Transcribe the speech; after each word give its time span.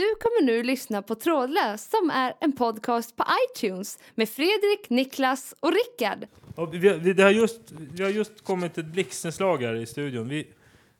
Du 0.00 0.14
kommer 0.20 0.46
nu 0.46 0.62
lyssna 0.62 1.02
på 1.02 1.14
Trådlös 1.14 1.90
som 1.90 2.10
är 2.10 2.34
en 2.40 2.52
podcast 2.52 3.16
på 3.16 3.24
iTunes 3.44 3.98
med 4.14 4.28
Fredrik, 4.28 4.90
Niklas 4.90 5.54
och 5.60 5.72
Rickard. 5.72 6.26
Och 6.54 6.74
vi, 6.74 6.78
vi, 6.78 7.12
det 7.12 7.22
har 7.22 7.30
just, 7.30 7.60
vi 7.92 8.02
har 8.02 8.10
just 8.10 8.44
kommit 8.44 8.78
ett 8.78 8.86
blixtnedslag 8.86 9.62
här 9.62 9.74
i 9.74 9.86
studion. 9.86 10.28
Vi, 10.28 10.48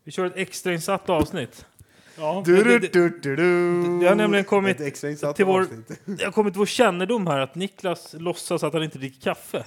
vi 0.05 0.13
kör 0.13 0.27
ett 0.27 0.37
extrainsatt 0.37 1.11
avsnitt. 1.11 1.67
Ja. 2.17 2.43
Du, 2.47 2.65
du, 2.65 2.79
du, 2.79 2.89
du, 3.23 3.37
du. 3.37 3.99
Det 4.01 4.09
har 4.09 4.15
nämligen 4.15 4.45
kommit 4.45 4.79
till 5.37 5.45
vår, 5.45 5.61
avsnitt. 5.61 6.01
det 6.05 6.25
har 6.25 6.33
kommit 6.33 6.55
till 6.55 6.59
vår 6.59 6.67
kännedom 6.67 7.27
här 7.27 7.41
att 7.41 7.55
Niklas 7.55 8.15
låtsas 8.19 8.63
att 8.63 8.73
han 8.73 8.83
inte 8.83 8.99
dricker 8.99 9.21
kaffe. 9.21 9.65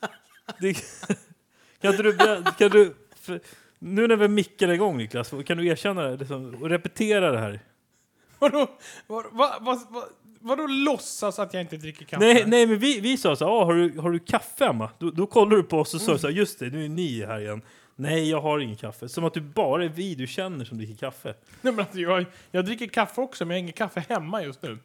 Det, 0.60 0.74
kan 1.80 1.96
du, 1.96 2.16
kan 2.58 2.70
du 2.70 2.94
för, 3.20 3.40
nu 3.78 4.06
när 4.06 4.16
vi 4.16 4.28
micken 4.28 4.70
igång 4.70 4.96
Niklas, 4.96 5.32
kan 5.46 5.58
du 5.58 5.66
erkänna 5.66 6.02
det 6.02 6.16
liksom, 6.16 6.54
och 6.62 6.70
repetera 6.70 7.32
det 7.32 7.38
här? 7.38 7.60
Vadå, 8.38 8.66
vad, 9.06 9.24
vad, 9.32 9.62
vad, 9.64 9.78
vad, 9.90 10.04
vadå 10.40 10.66
låtsas 10.66 11.38
att 11.38 11.54
jag 11.54 11.60
inte 11.60 11.76
dricker 11.76 12.04
kaffe? 12.04 12.24
Nej, 12.24 12.44
nej 12.46 12.66
men 12.66 12.78
vi, 12.78 13.00
vi 13.00 13.16
sa 13.16 13.36
så 13.36 13.44
här, 13.44 13.52
ah, 13.52 13.64
har, 13.64 13.74
du, 13.74 13.98
har 14.00 14.10
du 14.10 14.18
kaffe 14.18 14.64
hemma? 14.64 14.90
Då, 14.98 15.10
då 15.10 15.26
kollar 15.26 15.56
du 15.56 15.62
på 15.62 15.78
oss 15.78 15.94
och 15.94 16.00
sa 16.00 16.18
så 16.18 16.26
här, 16.26 16.34
just 16.34 16.58
det, 16.58 16.66
nu 16.70 16.84
är 16.84 16.88
ni 16.88 17.24
här 17.26 17.40
igen. 17.40 17.62
Nej, 17.96 18.30
jag 18.30 18.40
har 18.40 18.58
ingen 18.58 18.76
kaffe. 18.76 19.08
Som 19.08 19.24
att 19.24 19.34
du 19.34 19.40
bara 19.40 19.84
är 19.84 19.88
vi 19.88 20.14
du 20.14 20.26
känner 20.26 20.64
som 20.64 20.78
dricker 20.78 20.94
kaffe. 20.94 21.34
Nej, 21.62 21.72
men 21.72 21.80
alltså, 21.80 21.98
jag, 21.98 22.24
jag 22.50 22.64
dricker 22.64 22.86
kaffe 22.86 23.20
också, 23.20 23.44
men 23.44 23.50
jag 23.50 23.56
har 23.56 23.60
ingen 23.62 23.72
kaffe 23.72 24.04
hemma 24.08 24.42
just 24.42 24.62
nu. 24.62 24.78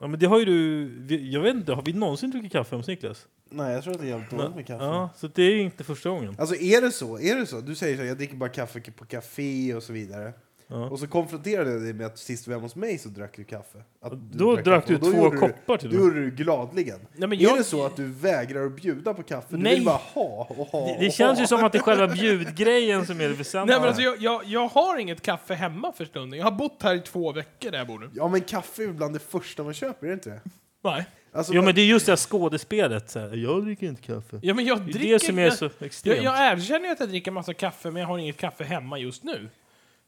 Ja, 0.00 0.06
men 0.06 0.20
det 0.20 0.26
har 0.26 0.38
ju 0.38 0.44
du, 0.44 0.84
vi- 1.00 1.32
jag 1.32 1.40
vet 1.40 1.54
inte, 1.54 1.72
har 1.72 1.82
vi 1.82 1.92
någonsin 1.92 2.30
druckit 2.30 2.52
kaffe 2.52 2.76
hos 2.76 2.86
Niklas? 2.86 3.26
Nej, 3.50 3.72
jag 3.74 3.84
tror 3.84 3.92
att 3.94 4.00
det 4.00 4.06
är 4.06 4.08
jävligt 4.08 4.30
dåligt 4.30 4.54
med 4.56 4.66
kaffe. 4.66 4.84
Ja, 4.84 5.08
så 5.16 5.26
det 5.26 5.42
är 5.42 5.56
inte 5.56 5.84
första 5.84 6.08
gången. 6.10 6.36
Alltså 6.38 6.54
är 6.56 6.80
det 6.80 6.90
så? 6.90 7.18
Är 7.20 7.36
det 7.36 7.46
så? 7.46 7.60
Du 7.60 7.74
säger 7.74 7.96
så 7.96 8.02
här, 8.02 8.08
jag 8.08 8.16
dricker 8.18 8.36
bara 8.36 8.48
kaffe 8.48 8.80
på 8.80 9.04
café 9.04 9.74
och 9.74 9.82
så 9.82 9.92
vidare. 9.92 10.32
Ja. 10.76 10.88
Och 10.88 10.98
så 10.98 11.06
konfronterade 11.06 11.70
jag 11.72 11.82
dig 11.82 11.92
med 11.92 12.06
att 12.06 12.18
sist 12.18 12.44
du 12.44 12.48
var 12.50 12.54
hemma 12.56 12.64
hos 12.64 12.76
mig 12.76 12.98
så 12.98 13.08
drack 13.08 13.36
du 13.36 13.44
kaffe. 13.44 13.78
Att 14.00 14.12
Då 14.32 14.56
drack 14.56 14.86
du 14.86 14.96
då 14.96 15.10
två 15.12 15.30
koppar 15.30 15.76
till 15.76 15.90
Då 15.90 15.96
och 15.98 16.02
med. 16.04 16.14
gjorde 16.16 16.30
du 16.30 16.30
gladligen. 16.30 16.98
Nej, 17.12 17.28
men 17.28 17.38
Är 17.38 17.42
jag- 17.42 17.58
det 17.58 17.64
så 17.64 17.86
att 17.86 17.96
du 17.96 18.06
vägrar 18.06 18.66
att 18.66 18.76
bjuda 18.76 19.14
på 19.14 19.22
kaffe? 19.22 19.46
Du 19.50 19.56
Nej. 19.56 19.74
vill 19.74 19.84
bara 19.84 20.00
ha 20.14 20.46
och 20.58 20.66
ha 20.66 20.86
Det, 20.86 20.96
det 21.00 21.06
och 21.06 21.12
känns 21.12 21.38
ha. 21.38 21.42
ju 21.42 21.46
som 21.46 21.64
att 21.64 21.72
det 21.72 21.78
är 21.78 21.82
själva 21.82 22.06
bjudgrejen 22.08 23.06
som 23.06 23.20
är 23.20 23.28
det 23.28 23.34
väsentliga. 23.34 23.64
Nej, 23.64 23.80
men 23.80 23.88
alltså, 23.88 24.02
jag, 24.02 24.22
jag, 24.22 24.44
jag 24.44 24.68
har 24.68 24.98
inget 24.98 25.22
kaffe 25.22 25.54
hemma 25.54 25.92
för 25.92 26.04
stunden. 26.04 26.38
Jag 26.38 26.46
har 26.46 26.52
bott 26.52 26.82
här 26.82 26.94
i 26.94 27.00
två 27.00 27.32
veckor 27.32 27.70
där 27.70 27.78
jag 27.78 27.86
bor 27.86 27.98
nu. 27.98 28.10
Ja 28.14 28.28
men 28.28 28.40
kaffe 28.40 28.82
är 28.84 28.88
bland 28.88 29.14
det 29.14 29.18
första 29.30 29.62
man 29.64 29.74
köper, 29.74 30.06
är 30.06 30.10
det 30.10 30.14
inte 30.14 30.30
det? 30.30 30.40
Nej. 30.84 31.04
Alltså, 31.32 31.52
Jo 31.54 31.62
men 31.62 31.74
det 31.74 31.80
är 31.80 31.86
just 31.86 32.06
det 32.06 32.12
här 32.12 32.16
skådespelet. 32.16 33.10
Så 33.10 33.18
här, 33.18 33.36
jag 33.36 33.64
dricker 33.64 33.86
inte 33.86 34.02
kaffe. 34.02 34.38
Ja, 34.42 34.54
men 34.54 34.64
jag 34.64 34.78
Det 34.80 34.90
är 34.90 34.92
dricker... 34.92 35.12
det 35.12 35.18
som 35.20 35.38
är 35.38 35.42
jag, 35.44 35.52
så 35.52 35.64
jag, 35.64 35.86
extremt. 35.86 36.22
jag 36.22 36.52
erkänner 36.52 36.86
ju 36.86 36.92
att 36.92 37.00
jag 37.00 37.08
dricker 37.08 37.30
massa 37.30 37.54
kaffe, 37.54 37.90
men 37.90 38.00
jag 38.02 38.08
har 38.08 38.18
inget 38.18 38.36
kaffe 38.36 38.64
hemma 38.64 38.98
just 38.98 39.24
nu. 39.24 39.48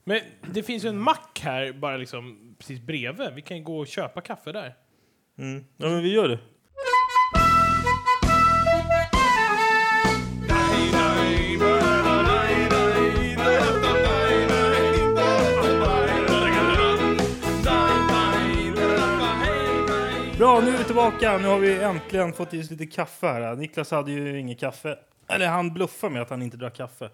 Men 0.09 0.21
det 0.53 0.63
finns 0.63 0.85
ju 0.85 0.89
en 0.89 0.99
mack 0.99 1.41
här 1.43 1.73
bara 1.73 1.97
liksom 1.97 2.55
precis 2.59 2.81
bredvid. 2.81 3.35
Vi 3.35 3.43
kan 3.43 3.57
ju 3.57 3.63
gå 3.63 3.79
och 3.79 3.87
köpa 3.87 4.21
kaffe 4.21 4.53
där. 4.53 4.75
Mm. 5.39 5.65
Ja 5.77 5.89
men 5.89 6.03
vi 6.03 6.15
gör 6.15 6.29
det. 6.29 6.39
Bra, 20.39 20.61
nu 20.61 20.75
är 20.75 20.79
vi 20.79 20.85
tillbaka. 20.85 21.39
Nu 21.39 21.49
har 21.49 21.59
vi 21.59 21.83
äntligen 21.83 22.33
fått 22.33 22.55
i 22.55 22.63
oss 22.63 22.71
lite 22.71 22.87
kaffe 22.87 23.27
här. 23.27 23.57
Niklas 23.57 23.91
hade 23.91 24.13
ju 24.13 24.41
inget 24.41 24.61
kaffe. 24.61 24.99
Eller 25.29 25.47
han 25.47 25.75
bluffade 25.75 26.13
med 26.13 26.23
att 26.23 26.31
han 26.31 26.43
inte 26.43 26.57
drack 26.57 26.77
kaffe. 26.77 27.11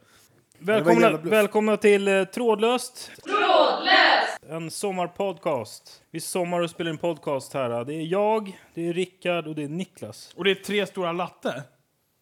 Välkomna, 0.59 1.11
välkomna 1.17 1.77
till 1.77 2.09
eh, 2.09 2.25
Trådlöst. 2.25 3.11
Trådlöst! 3.25 4.39
En 4.49 4.71
sommarpodcast. 4.71 6.03
Vi 6.11 6.21
sommar 6.21 6.61
och 6.61 6.71
spelar 6.71 6.91
en 6.91 6.99
podcast 6.99 7.53
här. 7.55 7.85
Det 7.85 7.95
är 7.95 8.03
jag, 8.07 8.59
det 8.75 8.89
är 8.89 8.93
Rickard 8.93 9.47
och 9.47 9.55
det 9.55 9.63
är 9.63 9.69
Niklas. 9.69 10.33
Och 10.37 10.45
det 10.45 10.51
är 10.51 10.55
tre 10.55 10.87
stora 10.87 11.13
latte. 11.13 11.63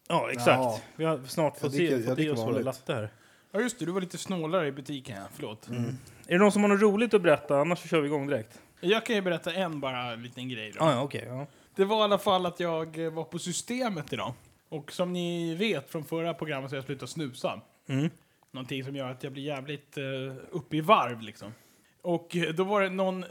Ja, 0.09 0.29
exakt. 0.31 0.47
Ja. 0.47 0.79
Vi 0.95 1.05
har 1.05 1.19
snart 1.27 1.53
fått 1.59 1.63
Jag 1.63 1.71
dricker- 1.71 1.87
se, 1.97 2.01
jag 2.01 2.03
fått 2.05 2.11
i 2.11 2.15
dricker 2.15 2.33
oss 2.33 2.39
våra 2.39 2.45
vanligt. 2.47 2.65
latte 2.65 2.93
här. 2.93 3.09
Ja 3.51 3.59
just 3.59 3.79
det, 3.79 3.85
du 3.85 3.91
var 3.91 4.01
lite 4.01 4.17
snålare 4.17 4.67
i 4.67 4.71
butiken. 4.71 5.15
Ja. 5.17 5.23
Förlåt. 5.33 5.67
Är 5.67 5.83
det 6.27 6.37
någon 6.37 6.51
som 6.51 6.61
har 6.61 6.69
något 6.69 6.81
roligt 6.81 7.13
att 7.13 7.21
berätta? 7.21 7.57
Annars 7.59 7.79
så 7.79 7.87
kör 7.87 8.01
vi 8.01 8.07
igång 8.07 8.27
direkt. 8.27 8.59
Jag 8.79 9.05
kan 9.05 9.15
ju 9.15 9.21
berätta 9.21 9.53
en 9.53 9.79
bara 9.79 10.15
liten 10.15 10.49
grej 10.49 10.71
då. 10.77 10.83
Ah, 10.85 10.91
ja, 10.91 11.01
okej. 11.01 11.23
ja. 11.27 11.45
Det 11.75 11.85
var 11.85 11.99
i 11.99 12.03
alla 12.03 12.17
fall 12.17 12.45
att 12.45 12.59
jag 12.59 13.05
eh, 13.05 13.11
var 13.11 13.23
på 13.23 13.39
systemet 13.39 14.13
idag. 14.13 14.33
Och 14.69 14.91
som 14.91 15.13
ni 15.13 15.55
vet 15.55 15.89
från 15.91 16.03
förra 16.05 16.33
programmet 16.33 16.69
så 16.69 16.73
har 16.75 16.77
jag 16.77 16.85
slutat 16.85 17.09
snusa. 17.09 17.61
Mm. 17.89 18.09
Någonting 18.51 18.83
som 18.83 18.95
gör 18.95 19.11
att 19.11 19.23
jag 19.23 19.33
blir 19.33 19.43
jävligt 19.43 19.97
uh, 19.97 20.33
uppe 20.51 20.77
i 20.77 20.81
varv 20.81 21.21
liksom. 21.21 21.53
Och 22.01 22.35
eh, 22.35 22.53
då 22.53 22.63
var 22.63 22.81
det 22.81 22.89
någon 22.89 23.23
eh, 23.23 23.29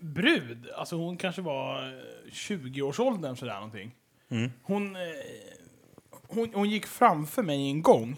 brud, 0.00 0.70
alltså 0.70 0.96
hon 0.96 1.16
kanske 1.16 1.42
var 1.42 1.88
eh, 1.88 2.30
20-årsåldern 2.30 3.36
sådär 3.36 3.54
någonting. 3.54 3.94
Mm. 4.28 4.50
Hon, 4.62 4.96
eh, 4.96 5.02
hon, 6.10 6.54
hon 6.54 6.70
gick 6.70 6.86
framför 6.86 7.42
mig 7.42 7.70
en 7.70 7.82
gång. 7.82 8.16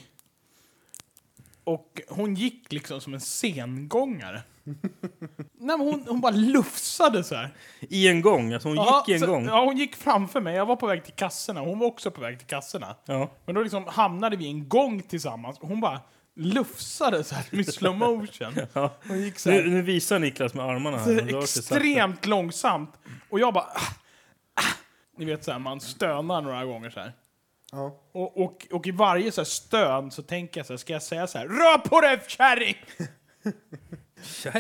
Och 1.65 2.01
hon 2.09 2.35
gick 2.35 2.73
liksom 2.73 3.01
som 3.01 3.15
en 3.15 3.21
sengångare. 3.21 4.43
Nej, 4.65 5.79
men 5.79 5.81
hon, 5.81 6.05
hon 6.09 6.21
bara 6.21 6.33
lufsade 6.33 7.25
så 7.25 7.35
här. 7.35 7.51
I 7.81 8.09
en 8.09 8.21
gång? 8.23 8.53
Alltså 8.53 8.69
hon 8.69 8.77
Ja, 8.77 9.05
gick 9.07 9.09
i 9.09 9.15
en 9.15 9.21
så- 9.21 9.27
gång? 9.27 9.45
Ja, 9.47 9.65
hon 9.65 9.77
gick 9.77 9.97
framför 9.97 10.41
mig. 10.41 10.55
Jag 10.57 10.67
var 10.67 10.77
på 10.77 10.87
väg 10.87 11.05
till 11.05 11.13
kassorna. 11.15 11.61
Hon 11.61 11.79
var 11.79 11.87
också 11.87 12.11
på 12.11 12.21
väg 12.21 12.39
till 12.39 12.47
kassorna. 12.49 12.97
Ja. 13.05 13.31
Men 13.47 13.55
då 13.55 13.63
liksom 13.63 13.85
hamnade 13.87 14.37
vi 14.37 14.47
en 14.47 14.69
gång 14.69 15.03
tillsammans. 15.03 15.59
Hon 15.61 15.81
bara 15.81 16.01
lufsade 16.37 17.25
så 17.25 17.35
här 17.35 17.45
med 17.51 17.67
slow 17.75 17.97
motion. 17.99 18.55
Ja. 18.73 18.91
Hon 19.09 19.21
gick 19.23 19.39
så 19.39 19.51
Nu, 19.51 19.57
här, 19.57 19.65
nu 19.69 19.83
visar 19.83 20.19
Niklas 20.19 20.55
med 20.55 20.65
armarna. 20.67 20.97
här. 20.97 21.05
så 21.05 21.11
Han 21.15 21.29
rör 21.29 21.41
sig 21.41 21.63
sakta. 21.63 21.77
extremt 21.85 22.27
långsamt. 22.27 22.91
Och 23.31 23.41
jag 23.41 23.55
bara... 23.55 23.65
Ah, 23.65 23.81
ah. 24.55 24.75
Ni 25.19 25.25
vet 25.25 25.45
så 25.45 25.53
här, 25.53 25.59
man 25.59 25.81
stönar 25.81 26.41
några 26.41 26.65
gånger 26.65 26.91
så 26.91 27.01
här. 27.01 27.13
Ja. 27.73 28.01
Och, 28.13 28.41
och, 28.43 28.67
och 28.73 28.87
i 28.87 28.91
varje 28.91 29.33
så 29.33 29.41
här 29.41 29.45
stön 29.47 30.11
så 30.11 30.23
tänker 30.23 30.61
jag 30.61 30.67
så 30.67 30.73
här, 30.73 30.79
ska 30.79 30.93
jag 30.93 31.03
säga 31.03 31.27
så 31.27 31.39
här, 31.39 31.47
rör 31.49 31.79
på 31.79 32.01
dig 32.01 32.21
kärring! 32.29 32.77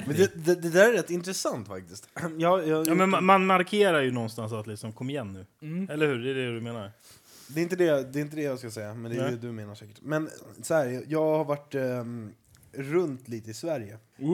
Men 0.06 0.16
det, 0.16 0.44
det, 0.44 0.54
det 0.54 0.70
där 0.70 0.88
är 0.88 0.92
rätt 0.92 1.10
intressant 1.10 1.68
faktiskt. 1.68 2.08
Jag, 2.38 2.68
jag, 2.68 2.88
Ja, 2.88 2.94
men 2.94 3.10
man, 3.10 3.24
man 3.24 3.46
markerar 3.46 4.02
ju 4.02 4.10
någonstans 4.10 4.52
att 4.52 4.66
liksom, 4.66 4.92
kom 4.92 5.10
igen 5.10 5.32
nu. 5.32 5.68
Mm. 5.68 5.90
Eller 5.90 6.06
hur? 6.06 6.18
Det 6.18 6.30
är 6.30 6.34
det 6.34 6.54
du 6.54 6.60
menar? 6.60 6.90
Det 7.48 7.60
är, 7.60 7.62
inte 7.62 7.76
det, 7.76 8.12
det 8.12 8.18
är 8.18 8.22
inte 8.22 8.36
det 8.36 8.42
jag 8.42 8.58
ska 8.58 8.70
säga, 8.70 8.94
men 8.94 9.10
det 9.10 9.16
är 9.18 9.22
Nej. 9.22 9.30
det 9.30 9.36
du 9.36 9.52
menar 9.52 9.74
säkert. 9.74 9.96
Men 10.02 10.30
så 10.62 10.74
här, 10.74 11.04
jag 11.08 11.36
har 11.36 11.44
varit 11.44 11.74
ehm, 11.74 12.32
runt 12.72 13.28
lite 13.28 13.50
i 13.50 13.54
Sverige. 13.54 13.98
Jag 14.16 14.28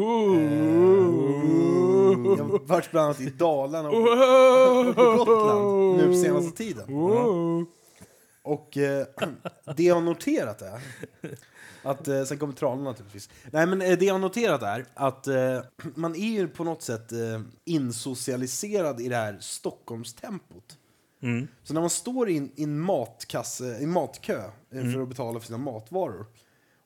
har 2.37 2.67
varit 2.67 2.91
bland 2.91 3.05
annat 3.05 3.21
i 3.21 3.31
Dalarna 3.31 3.89
och, 3.89 3.97
och 4.89 4.95
på 4.95 5.25
Gotland 5.25 5.97
nu 5.97 6.07
på 6.07 6.15
senaste 6.15 6.57
tiden. 6.57 6.85
Och 8.43 8.77
eh, 8.77 9.07
det 9.77 9.83
jag 9.83 9.95
har 9.95 10.03
noterat 10.03 10.63
är 10.63 10.81
att, 11.83 12.09
eh, 12.09 12.25
sen 12.25 12.39
kommer 12.39 12.53
tranorna 12.53 12.91
naturligtvis. 12.91 13.31
Nej 13.53 13.67
men 13.67 13.83
eh, 13.83 13.99
det 13.99 14.05
jag 14.05 14.15
har 14.15 14.19
noterat 14.19 14.63
är 14.63 14.85
att 14.95 15.27
eh, 15.27 15.61
man 15.95 16.15
är 16.15 16.29
ju 16.29 16.49
på 16.49 16.65
något 16.65 16.83
sätt 16.83 17.13
eh, 17.13 17.41
insocialiserad 17.65 19.01
i 19.01 19.09
det 19.09 19.17
här 19.17 19.37
Stockholmstempot. 19.41 20.79
Mm. 21.23 21.49
Så 21.63 21.75
när 21.75 21.81
man 21.81 21.91
står 21.91 22.31
i 22.31 22.51
en, 22.57 22.81
matkasse, 22.81 23.79
i 23.81 23.87
matkö 23.87 24.43
eh, 24.71 24.93
för 24.93 25.03
att 25.03 25.09
betala 25.09 25.41
för 25.41 25.47
sina 25.47 25.59
matvaror. 25.59 26.27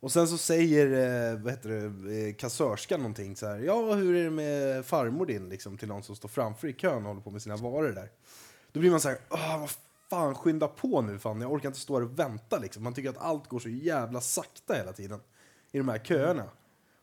Och 0.00 0.12
sen 0.12 0.28
så 0.28 0.38
säger 0.38 0.86
eh, 1.32 1.38
vad 1.40 1.52
heter 1.52 1.68
det, 1.68 2.28
eh, 2.28 2.34
kassörskan 2.34 3.00
någonting 3.00 3.36
så 3.36 3.46
här. 3.46 3.58
Ja, 3.58 3.94
hur 3.94 4.14
är 4.16 4.24
det 4.24 4.30
med 4.30 4.86
farmor 4.86 5.26
din? 5.26 5.48
Liksom, 5.48 5.78
till 5.78 5.88
någon 5.88 6.02
som 6.02 6.16
står 6.16 6.28
framför 6.28 6.68
i 6.68 6.72
kön 6.72 6.96
och 7.02 7.08
håller 7.08 7.20
på 7.20 7.30
med 7.30 7.42
sina 7.42 7.56
varor 7.56 7.92
där. 7.92 8.10
Då 8.72 8.80
blir 8.80 8.90
man 8.90 9.00
så 9.00 9.08
här, 9.08 9.18
"Åh, 9.30 9.60
vad 9.60 9.70
fan, 10.12 10.34
skynda 10.34 10.68
på 10.68 11.02
nu 11.02 11.18
fan. 11.18 11.40
Jag 11.40 11.52
orkar 11.52 11.68
inte 11.68 11.80
stå 11.80 11.94
här 11.94 12.02
och 12.02 12.18
vänta 12.18 12.58
liksom. 12.58 12.82
Man 12.82 12.94
tycker 12.94 13.10
att 13.10 13.18
allt 13.18 13.48
går 13.48 13.58
så 13.58 13.68
jävla 13.68 14.20
sakta 14.20 14.74
hela 14.74 14.92
tiden 14.92 15.20
i 15.72 15.78
de 15.78 15.88
här 15.88 15.98
köerna. 15.98 16.44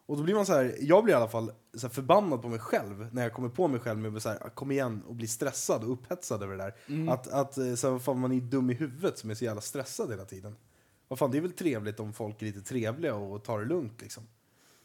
Och 0.05 0.17
då 0.17 0.23
blir 0.23 0.35
man 0.35 0.45
så 0.45 0.53
här, 0.53 0.75
jag 0.79 1.03
blir 1.03 1.13
i 1.13 1.17
alla 1.17 1.27
fall 1.27 1.51
så 1.73 1.89
förbannad 1.89 2.41
på 2.41 2.47
mig 2.47 2.59
själv 2.59 3.07
när 3.11 3.21
jag 3.21 3.33
kommer 3.33 3.49
på 3.49 3.67
mig 3.67 3.79
själv 3.79 3.99
med 3.99 4.15
att 4.15 4.23
så 4.23 4.29
här, 4.29 4.49
kom 4.49 4.71
igen 4.71 5.03
och 5.07 5.15
bli 5.15 5.27
stressad 5.27 5.83
och 5.83 5.93
upphetsad 5.93 6.43
över 6.43 6.57
det 6.57 6.63
där. 6.63 6.73
Att, 7.11 7.27
att 7.27 7.57
eh, 7.57 7.75
så 7.75 7.91
här, 7.91 7.99
fan, 7.99 8.19
man 8.19 8.31
är 8.31 8.41
dum 8.41 8.69
i 8.69 8.73
huvudet 8.73 9.17
som 9.17 9.29
är 9.29 9.35
så 9.35 9.45
jävla 9.45 9.61
stressad 9.61 10.09
hela 10.09 10.25
tiden. 10.25 10.55
Vad 11.07 11.19
fan, 11.19 11.31
det 11.31 11.37
är 11.37 11.41
väl 11.41 11.51
trevligt 11.51 11.99
om 11.99 12.13
folk 12.13 12.41
är 12.41 12.45
lite 12.45 12.61
trevliga 12.61 13.15
och 13.15 13.43
tar 13.43 13.59
det 13.59 13.65
lugnt 13.65 14.01
liksom. 14.01 14.23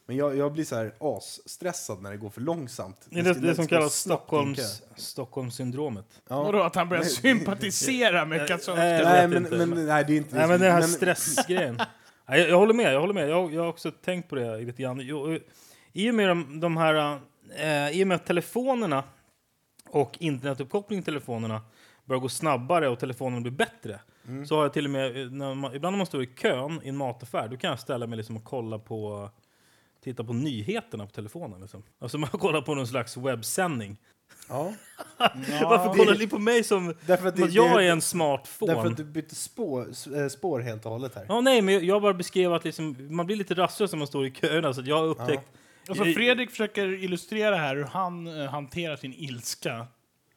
Men 0.07 0.17
jag, 0.17 0.37
jag 0.37 0.53
blir 0.53 0.63
så 0.63 0.75
här 0.75 0.93
asstressad 0.99 2.01
när 2.01 2.11
det 2.11 2.17
går 2.17 2.29
för 2.29 2.41
långsamt. 2.41 3.07
Det 3.09 3.19
är 3.19 3.23
det, 3.23 3.33
det 3.33 3.55
som 3.55 3.67
kallas 3.67 3.93
Stockholms, 3.95 4.81
Stockholmssyndromet. 4.95 6.05
Ja. 6.29 6.43
Vadå, 6.43 6.61
att 6.61 6.75
han 6.75 6.89
börjar 6.89 7.03
sympatisera 7.03 8.25
med 8.25 8.41
Eh, 8.41 8.47
kassörskan? 8.47 8.85
Jag 8.87 9.03
Nej, 9.03 9.27
men, 9.27 9.37
inte, 9.45 9.57
men, 9.57 9.69
men- 9.69 9.85
nej, 9.85 10.03
det 10.07 10.13
är 10.13 10.17
inte 10.17 10.35
Nej, 10.35 10.47
men 10.47 10.59
den 10.59 10.71
här 10.71 10.79
men- 10.79 10.89
stressgrejen. 10.89 11.75
Nej, 12.29 12.39
jag, 12.39 12.49
jag 12.49 12.57
håller 12.57 12.73
med. 12.73 12.93
Jag, 12.93 12.99
håller 13.01 13.13
med. 13.13 13.29
Jag, 13.29 13.53
jag 13.53 13.61
har 13.61 13.69
också 13.69 13.91
tänkt 13.91 14.29
på 14.29 14.35
det 14.35 14.57
lite 14.57 14.81
grann. 14.81 14.99
Jo, 15.01 15.39
I 15.93 16.11
och 16.11 16.15
med 16.15 16.27
de, 16.29 16.59
de 16.59 16.77
här... 16.77 17.19
Eh, 17.57 17.89
I 17.89 18.03
och 18.03 18.07
med 18.07 18.15
att 18.15 18.25
telefonerna 18.25 19.03
och 19.89 20.17
internetuppkoppling 20.19 20.99
till 21.03 21.05
telefonerna 21.13 21.61
börjar 22.05 22.19
gå 22.21 22.29
snabbare 22.29 22.87
och 22.89 22.99
telefonen 22.99 23.41
blir 23.41 23.51
bättre. 23.51 23.99
Så 24.47 24.55
har 24.55 24.63
jag 24.63 24.73
till 24.73 24.85
och 24.85 24.91
med, 24.91 25.21
eh, 25.21 25.31
när 25.31 25.53
man, 25.55 25.75
ibland 25.75 25.93
när 25.93 25.97
man 25.97 26.05
står 26.07 26.23
i 26.23 26.25
kön 26.25 26.81
i 26.83 26.89
en 26.89 26.97
mataffär, 26.97 27.47
då 27.47 27.57
kan 27.57 27.69
jag 27.69 27.79
ställa 27.79 28.07
mig 28.07 28.17
liksom 28.17 28.37
och 28.37 28.43
kolla 28.43 28.79
på 28.79 29.29
titta 30.05 30.23
på 30.23 30.33
nyheterna 30.33 31.05
på 31.05 31.11
telefonen. 31.11 31.61
Liksom. 31.61 31.83
Alltså 31.99 32.17
man 32.17 32.29
kollar 32.33 32.61
på 32.61 32.75
någon 32.75 32.87
slags 32.87 33.17
webbsändning. 33.17 33.97
Ja. 34.49 34.73
Varför 35.61 35.93
kollar 35.93 36.17
ni 36.17 36.27
på 36.27 36.39
mig 36.39 36.63
som, 36.63 36.93
Därför 37.05 37.27
att, 37.27 37.35
det, 37.35 37.49
jag 37.49 37.79
det, 37.79 37.85
är 37.85 37.91
en 37.91 38.01
smartphone? 38.01 38.73
därför 38.73 38.89
att 38.89 38.97
du 38.97 39.03
bytte 39.03 39.35
spår, 39.35 39.87
eh, 40.15 40.27
spår 40.27 40.59
helt 40.59 40.85
och 40.85 40.91
hållet 40.91 41.15
här. 41.15 41.25
Ja, 41.29 41.41
nej, 41.41 41.61
men 41.61 41.85
jag 41.85 42.01
bara 42.01 42.13
beskrev 42.13 42.53
att 42.53 42.65
liksom, 42.65 42.95
man 43.15 43.25
blir 43.25 43.35
lite 43.35 43.53
rastlös 43.53 43.91
när 43.91 43.97
man 43.97 44.07
står 44.07 44.27
i 44.27 44.31
köerna. 44.31 44.73
Så 44.73 44.81
att 44.81 44.87
jag 44.87 44.97
har 44.97 45.05
upptäckt... 45.05 45.47
Alltså 45.87 46.03
Fredrik 46.03 46.49
försöker 46.49 47.03
illustrera 47.03 47.55
här 47.55 47.75
hur 47.75 47.83
han 47.83 48.41
eh, 48.41 48.49
hanterar 48.49 48.95
sin 48.95 49.13
ilska. 49.13 49.87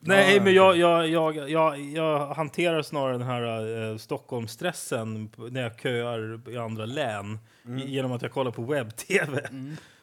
Nej, 0.00 0.36
Ja, 0.36 0.42
men 0.42 0.54
jag, 0.54 0.76
jag, 0.76 1.08
jag, 1.08 1.50
jag, 1.50 1.80
jag 1.80 2.34
hanterar 2.34 2.82
snarare 2.82 3.12
den 3.12 3.26
här 3.26 3.90
eh, 3.90 3.96
Stockholmsstressen 3.96 5.30
när 5.50 5.62
jag 5.62 5.80
köar 5.80 6.50
i 6.50 6.58
andra 6.58 6.86
län 6.86 7.38
i- 7.68 7.90
genom 7.90 8.12
att 8.12 8.22
jag 8.22 8.32
kollar 8.32 8.50
på 8.50 8.62
webb-tv 8.62 9.48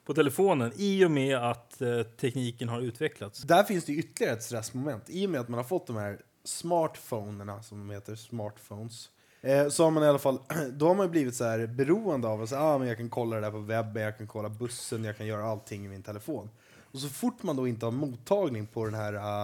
på 0.06 0.14
telefonen 0.14 0.72
i 0.76 1.06
och 1.06 1.12
med 1.12 1.38
att 1.38 1.82
eh, 1.82 2.02
tekniken 2.04 2.70
har 2.70 2.82
utvecklats. 2.82 3.42
Där 3.42 3.64
finns 3.64 3.86
det 3.86 3.94
ytterligare 3.94 4.34
ett 4.38 4.44
stressmoment. 4.44 5.04
I 5.08 5.26
och 5.26 5.30
med 5.30 5.42
att 5.42 5.50
man 5.50 5.58
har 5.58 5.64
fått 5.64 5.88
de 5.88 5.96
här 5.96 6.20
smartphonerna, 6.44 7.64
som 7.64 7.90
heter, 7.90 8.16
smartphones, 8.16 9.10
eh, 9.42 9.70
så 9.70 9.84
har 9.84 9.92
man 9.92 10.04
i 10.04 10.08
alla 10.08 10.20
fall, 10.20 10.40
då 10.74 10.88
har 10.88 10.96
man 10.96 11.12
blivit 11.12 11.36
så 11.36 11.44
här 11.44 11.68
beroende 11.68 12.28
av 12.28 12.42
att 12.42 12.50
säga, 12.50 12.62
ah, 12.62 12.78
men 12.78 12.88
jag 12.88 12.98
kan 12.98 13.10
kolla 13.10 13.36
det 13.36 13.42
där 13.42 13.52
på 13.52 13.60
webben, 13.60 14.04
jag 14.04 14.18
kan 14.18 14.28
kolla 14.28 14.50
bussen, 14.50 15.04
jag 15.04 15.18
kan 15.18 15.26
göra 15.28 15.44
allting 15.46 15.86
i 15.86 15.88
min 15.90 16.04
telefon. 16.04 16.50
Och 16.92 17.00
så 17.00 17.10
fort 17.10 17.44
man 17.44 17.56
då 17.56 17.68
inte 17.68 17.86
har 17.86 17.92
mottagning 17.92 18.68
på 18.68 18.86
den 18.86 18.94
här 18.94 19.44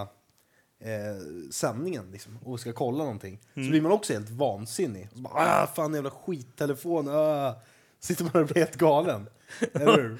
eh, 0.80 1.16
sändningen 1.50 2.10
liksom, 2.12 2.38
och 2.44 2.60
ska 2.60 2.72
kolla 2.72 2.98
någonting, 2.98 3.38
så 3.54 3.60
blir 3.60 3.80
man 3.80 3.92
också 3.92 4.12
helt 4.12 4.30
vansinnig. 4.30 5.08
Och 5.10 5.16
så 5.16 5.22
bara, 5.22 5.62
ah, 5.62 5.66
fan 5.66 5.94
jävla 5.94 6.10
skittelefon, 6.10 7.08
ah. 7.08 7.54
Sitter 8.02 8.24
man 8.24 8.42
och 8.42 8.46
blir 8.48 8.56
helt 8.56 8.76
galen. 8.76 9.26
Eller 9.74 9.86
hur? 9.96 10.16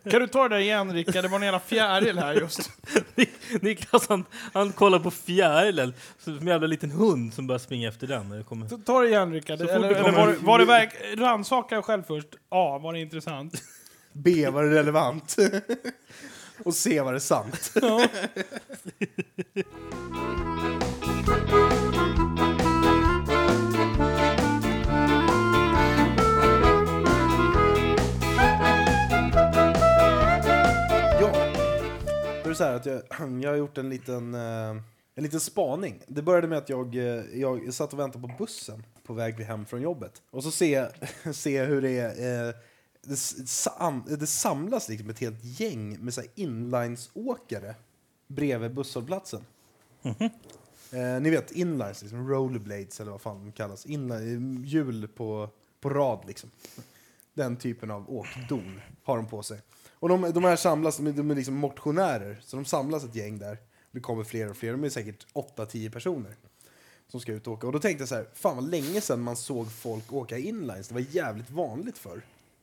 Kan 0.10 0.20
du 0.20 0.26
ta 0.26 0.48
det 0.48 0.54
där 0.54 0.62
igen 0.62 0.92
Rickard? 0.92 1.24
Det 1.24 1.28
var 1.28 1.36
en 1.38 1.42
jävla 1.44 1.60
fjäril 1.60 2.18
här 2.18 2.34
just. 2.34 2.70
Niklas 3.60 4.08
han, 4.08 4.24
han 4.52 4.72
kollar 4.72 4.98
på 4.98 5.10
fjärilen 5.10 5.94
som 6.18 6.38
en 6.38 6.46
jävla 6.46 6.66
liten 6.66 6.90
hund 6.90 7.34
som 7.34 7.46
börjar 7.46 7.58
springa 7.58 7.88
efter 7.88 8.06
den. 8.06 8.28
När 8.28 8.36
det 8.36 8.44
kommer. 8.44 8.68
Ta- 8.68 8.78
Ta 8.86 9.00
det 9.00 9.08
igen 9.08 9.32
Rickard. 9.32 9.58
Så 9.58 9.64
fort 9.66 9.74
Eller, 9.74 9.88
det 9.88 9.94
eller 9.94 10.04
kommer 10.12 10.26
var, 10.26 10.32
det- 10.32 10.38
var 10.38 10.58
det 10.58 10.64
verk... 10.64 10.94
Rannsaka 11.16 11.82
själv 11.82 12.02
först. 12.06 12.28
A. 12.48 12.78
Var 12.78 12.92
det 12.92 13.00
intressant? 13.00 13.62
B, 14.12 14.50
var 14.50 14.64
det 14.64 14.70
relevant? 14.70 15.36
och 16.64 16.74
C, 16.74 17.00
var 17.00 17.12
det 17.12 17.20
sant? 17.20 17.72
ja, 17.74 18.08
så 32.56 32.64
här 32.64 32.74
att 32.74 32.86
jag, 32.86 33.02
jag 33.42 33.50
har 33.50 33.56
gjort 33.56 33.78
en 33.78 33.88
liten, 33.88 34.34
eh, 34.34 34.70
en 35.14 35.22
liten 35.22 35.40
spaning. 35.40 36.02
Det 36.06 36.22
började 36.22 36.48
med 36.48 36.58
att 36.58 36.68
jag, 36.68 36.94
eh, 36.94 37.40
jag 37.40 37.74
satt 37.74 37.92
och 37.92 37.98
väntade 37.98 38.28
på 38.28 38.34
bussen 38.38 38.84
på 39.02 39.14
väg 39.14 39.40
hem 39.40 39.66
från 39.66 39.82
jobbet. 39.82 40.22
Och 40.30 40.42
så 40.42 40.50
ser 40.50 40.90
jag 41.58 41.66
hur 41.66 41.82
det 41.82 41.98
är... 41.98 42.48
Eh, 42.48 42.54
det, 43.02 43.16
sam, 43.16 44.02
det 44.06 44.26
samlas 44.26 44.88
liksom 44.88 45.10
ett 45.10 45.18
helt 45.18 45.44
gäng 45.60 46.04
med 46.04 46.14
så 46.14 46.20
här 46.20 46.30
inlinesåkare 46.34 47.74
bredvid 48.26 48.74
busshållplatsen. 48.74 49.44
Eh, 50.92 51.20
ni 51.20 51.30
vet 51.30 51.52
inlines, 51.52 52.02
liksom 52.02 52.28
rollerblades 52.28 53.00
eller 53.00 53.10
vad 53.10 53.20
fan 53.20 53.44
de 53.44 53.52
kallas. 53.52 53.86
Inline, 53.86 54.64
hjul 54.64 55.08
på, 55.08 55.48
på 55.80 55.90
rad 55.90 56.24
liksom. 56.26 56.50
Den 57.34 57.56
typen 57.56 57.90
av 57.90 58.10
åkdon 58.10 58.80
har 59.02 59.16
de 59.16 59.26
på 59.26 59.42
sig. 59.42 59.60
Och 59.98 60.08
de, 60.08 60.32
de 60.32 60.44
här 60.44 60.56
samlas, 60.56 60.96
de 60.96 61.06
är, 61.06 61.12
de 61.12 61.30
är 61.30 61.34
liksom 61.34 61.54
motionärer, 61.54 62.40
så 62.44 62.56
de 62.56 62.64
samlas 62.64 63.04
ett 63.04 63.14
gäng 63.14 63.38
där. 63.38 63.58
Det 63.90 64.00
kommer 64.00 64.24
fler 64.24 64.50
och 64.50 64.56
fler, 64.56 64.72
de 64.72 64.84
är 64.84 64.88
säkert 64.88 65.26
8-10 65.34 65.90
personer 65.90 66.36
som 67.08 67.20
ska 67.20 67.32
ut 67.32 67.46
och 67.46 67.52
åka. 67.52 67.66
Och 67.66 67.72
då 67.72 67.78
tänkte 67.78 68.02
jag 68.02 68.08
så 68.08 68.14
här, 68.14 68.28
fan 68.34 68.56
vad 68.56 68.70
länge 68.70 69.00
sedan 69.00 69.20
man 69.20 69.36
såg 69.36 69.72
folk 69.72 70.12
åka 70.12 70.38
inlines. 70.38 70.88
Det 70.88 70.94
var 70.94 71.04
jävligt 71.10 71.50
vanligt 71.50 71.98
förr. 71.98 72.22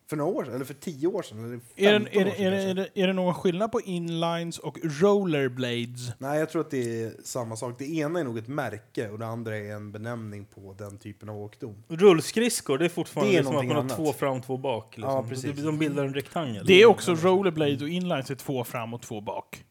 För 0.10 0.18
några 0.18 0.32
år 0.32 0.46
sedan, 0.46 0.56
eller 0.56 0.66
för 0.66 0.74
10 0.74 1.08
år 1.08 1.22
sedan, 1.22 1.46
eller 1.46 1.60
15 1.60 1.86
Är 1.86 1.96
år 1.96 2.00
det, 2.00 2.06
sedan 2.06 2.22
är, 2.22 2.26
det, 2.26 2.46
är, 2.46 2.52
det, 2.52 2.58
är, 2.58 2.74
det, 2.74 2.90
är 2.94 3.08
det 3.08 3.14
någon 3.14 3.34
skillnad 3.34 3.72
på 3.72 3.82
inlines 3.82 4.60
och 4.60 4.78
rollerblades? 4.84 6.12
Nej, 6.18 6.40
jag 6.40 6.50
tror 6.50 6.62
att 6.62 6.72
det 6.72 7.04
är 7.04 7.14
samma 7.24 7.56
sak. 7.56 7.76
Det 7.78 7.86
ena 7.86 8.20
är 8.20 8.24
nog 8.24 8.38
ett 8.38 8.48
märke 8.48 9.10
och 9.10 9.20
det 9.20 9.26
andra 9.26 9.58
är 9.58 9.72
en 9.72 9.92
benämning 9.92 10.46
på 10.46 10.76
den 10.78 10.98
typen 10.98 11.30
av 11.30 11.38
åkdon. 11.38 11.84
Rullskridskor, 11.88 12.78
det 12.78 12.86
är 12.86 12.90
fortfarande 12.90 13.34
Det 13.34 13.38
är 13.38 13.44
som 13.44 13.56
att 13.56 13.66
man 13.66 13.90
har 13.90 13.96
två 13.96 14.14
fram, 14.14 14.42
två 14.42 14.58
bak. 14.58 14.98
Liksom. 14.98 15.14
Ja, 15.14 15.26
precis. 15.30 15.56
de, 15.56 15.62
de 15.62 15.78
bildar 15.78 16.04
en 16.04 16.14
rektangel. 16.14 16.66
Det 16.66 16.82
är 16.82 16.86
också 16.86 17.16
rollerblades 17.16 17.82
och 17.82 17.90
inlines 17.90 18.32
är 18.32 18.36
två 18.36 18.64
fram 18.64 18.94
och 18.94 19.02
två 19.02 19.22
bak. 19.22 19.64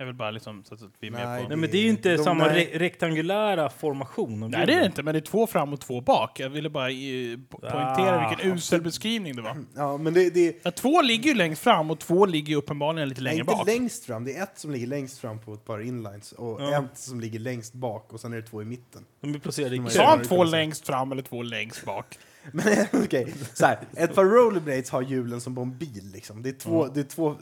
Jag 0.00 0.06
vill 0.06 0.14
bara 0.14 0.30
liksom 0.30 0.64
så 0.64 0.74
att 0.74 0.80
vi 1.00 1.06
är 1.06 1.10
med 1.10 1.28
Nej, 1.28 1.42
på... 1.42 1.48
Nej, 1.48 1.56
men 1.58 1.70
det 1.70 1.78
är 1.78 1.82
ju 1.82 1.88
inte 1.88 2.16
De- 2.16 2.24
samma 2.24 2.46
nej. 2.46 2.70
re 2.72 2.78
rektangulära 2.78 3.70
formation. 3.70 4.40
Nej 4.40 4.66
det 4.66 4.72
är 4.74 4.80
det 4.80 4.86
inte, 4.86 5.02
men 5.02 5.14
det 5.14 5.18
är 5.18 5.20
två 5.20 5.46
fram 5.46 5.72
och 5.72 5.80
två 5.80 6.00
bak. 6.00 6.40
Jag 6.40 6.50
ville 6.50 6.70
bara 6.70 6.88
eh, 6.90 6.94
po- 6.94 7.46
poängtera 7.60 8.26
Ah, 8.26 8.28
vilken 8.28 8.52
usel 8.52 8.82
beskrivning 8.82 9.36
det 9.36 9.42
var. 9.42 9.56
Ja, 9.76 9.96
men 9.96 10.14
det, 10.14 10.30
det 10.30 10.60
Ja, 10.62 10.70
två 10.70 11.02
ligger 11.02 11.28
ju 11.30 11.34
längst 11.36 11.62
fram 11.62 11.90
och 11.90 11.98
två 11.98 12.26
ligger 12.26 12.48
ju 12.48 12.56
uppenbarligen 12.56 13.08
lite 13.08 13.20
Nej, 13.20 13.30
längre 13.32 13.40
inte 13.40 13.52
bak. 13.54 13.66
längst 13.66 14.04
fram. 14.04 14.24
Det 14.24 14.36
är 14.36 14.42
ett 14.42 14.58
som 14.58 14.70
ligger 14.70 14.86
längst 14.86 15.18
fram 15.18 15.38
på 15.38 15.54
ett 15.54 15.64
par 15.64 15.80
inlines 15.82 16.32
och 16.32 16.62
Ja. 16.62 16.84
ett 16.84 16.98
som 16.98 17.20
ligger 17.20 17.38
längst 17.38 17.72
bak 17.74 18.12
och 18.12 18.20
sen 18.20 18.32
är 18.32 18.36
det 18.36 18.42
två 18.42 18.62
i 18.62 18.64
mitten. 18.64 19.04
De 19.20 19.34
är 19.34 19.38
placerade 19.38 19.76
i 19.76 19.78
Sa 19.78 19.88
kö. 20.00 20.04
han 20.04 20.18
det 20.18 20.24
två 20.24 20.44
längst 20.44 20.86
fram 20.86 21.12
eller 21.12 21.22
två 21.22 21.42
längst 21.42 21.84
bak? 21.84 22.18
Men 22.52 22.86
okej, 23.04 23.34
så 23.54 23.66
här. 23.66 23.78
Ett 23.96 24.14
par 24.14 24.24
rollerblades 24.24 24.90
har 24.90 25.02
hjulen 25.02 25.40
som 25.40 25.54
på 25.54 25.60
en 25.60 25.78
bil 25.78 26.10
liksom. 26.12 26.42
Det 26.42 26.48
är 26.48 26.52
två, 26.52 26.86
det 26.86 27.00
är 27.00 27.04
två, 27.04 27.30
eh, 27.30 27.36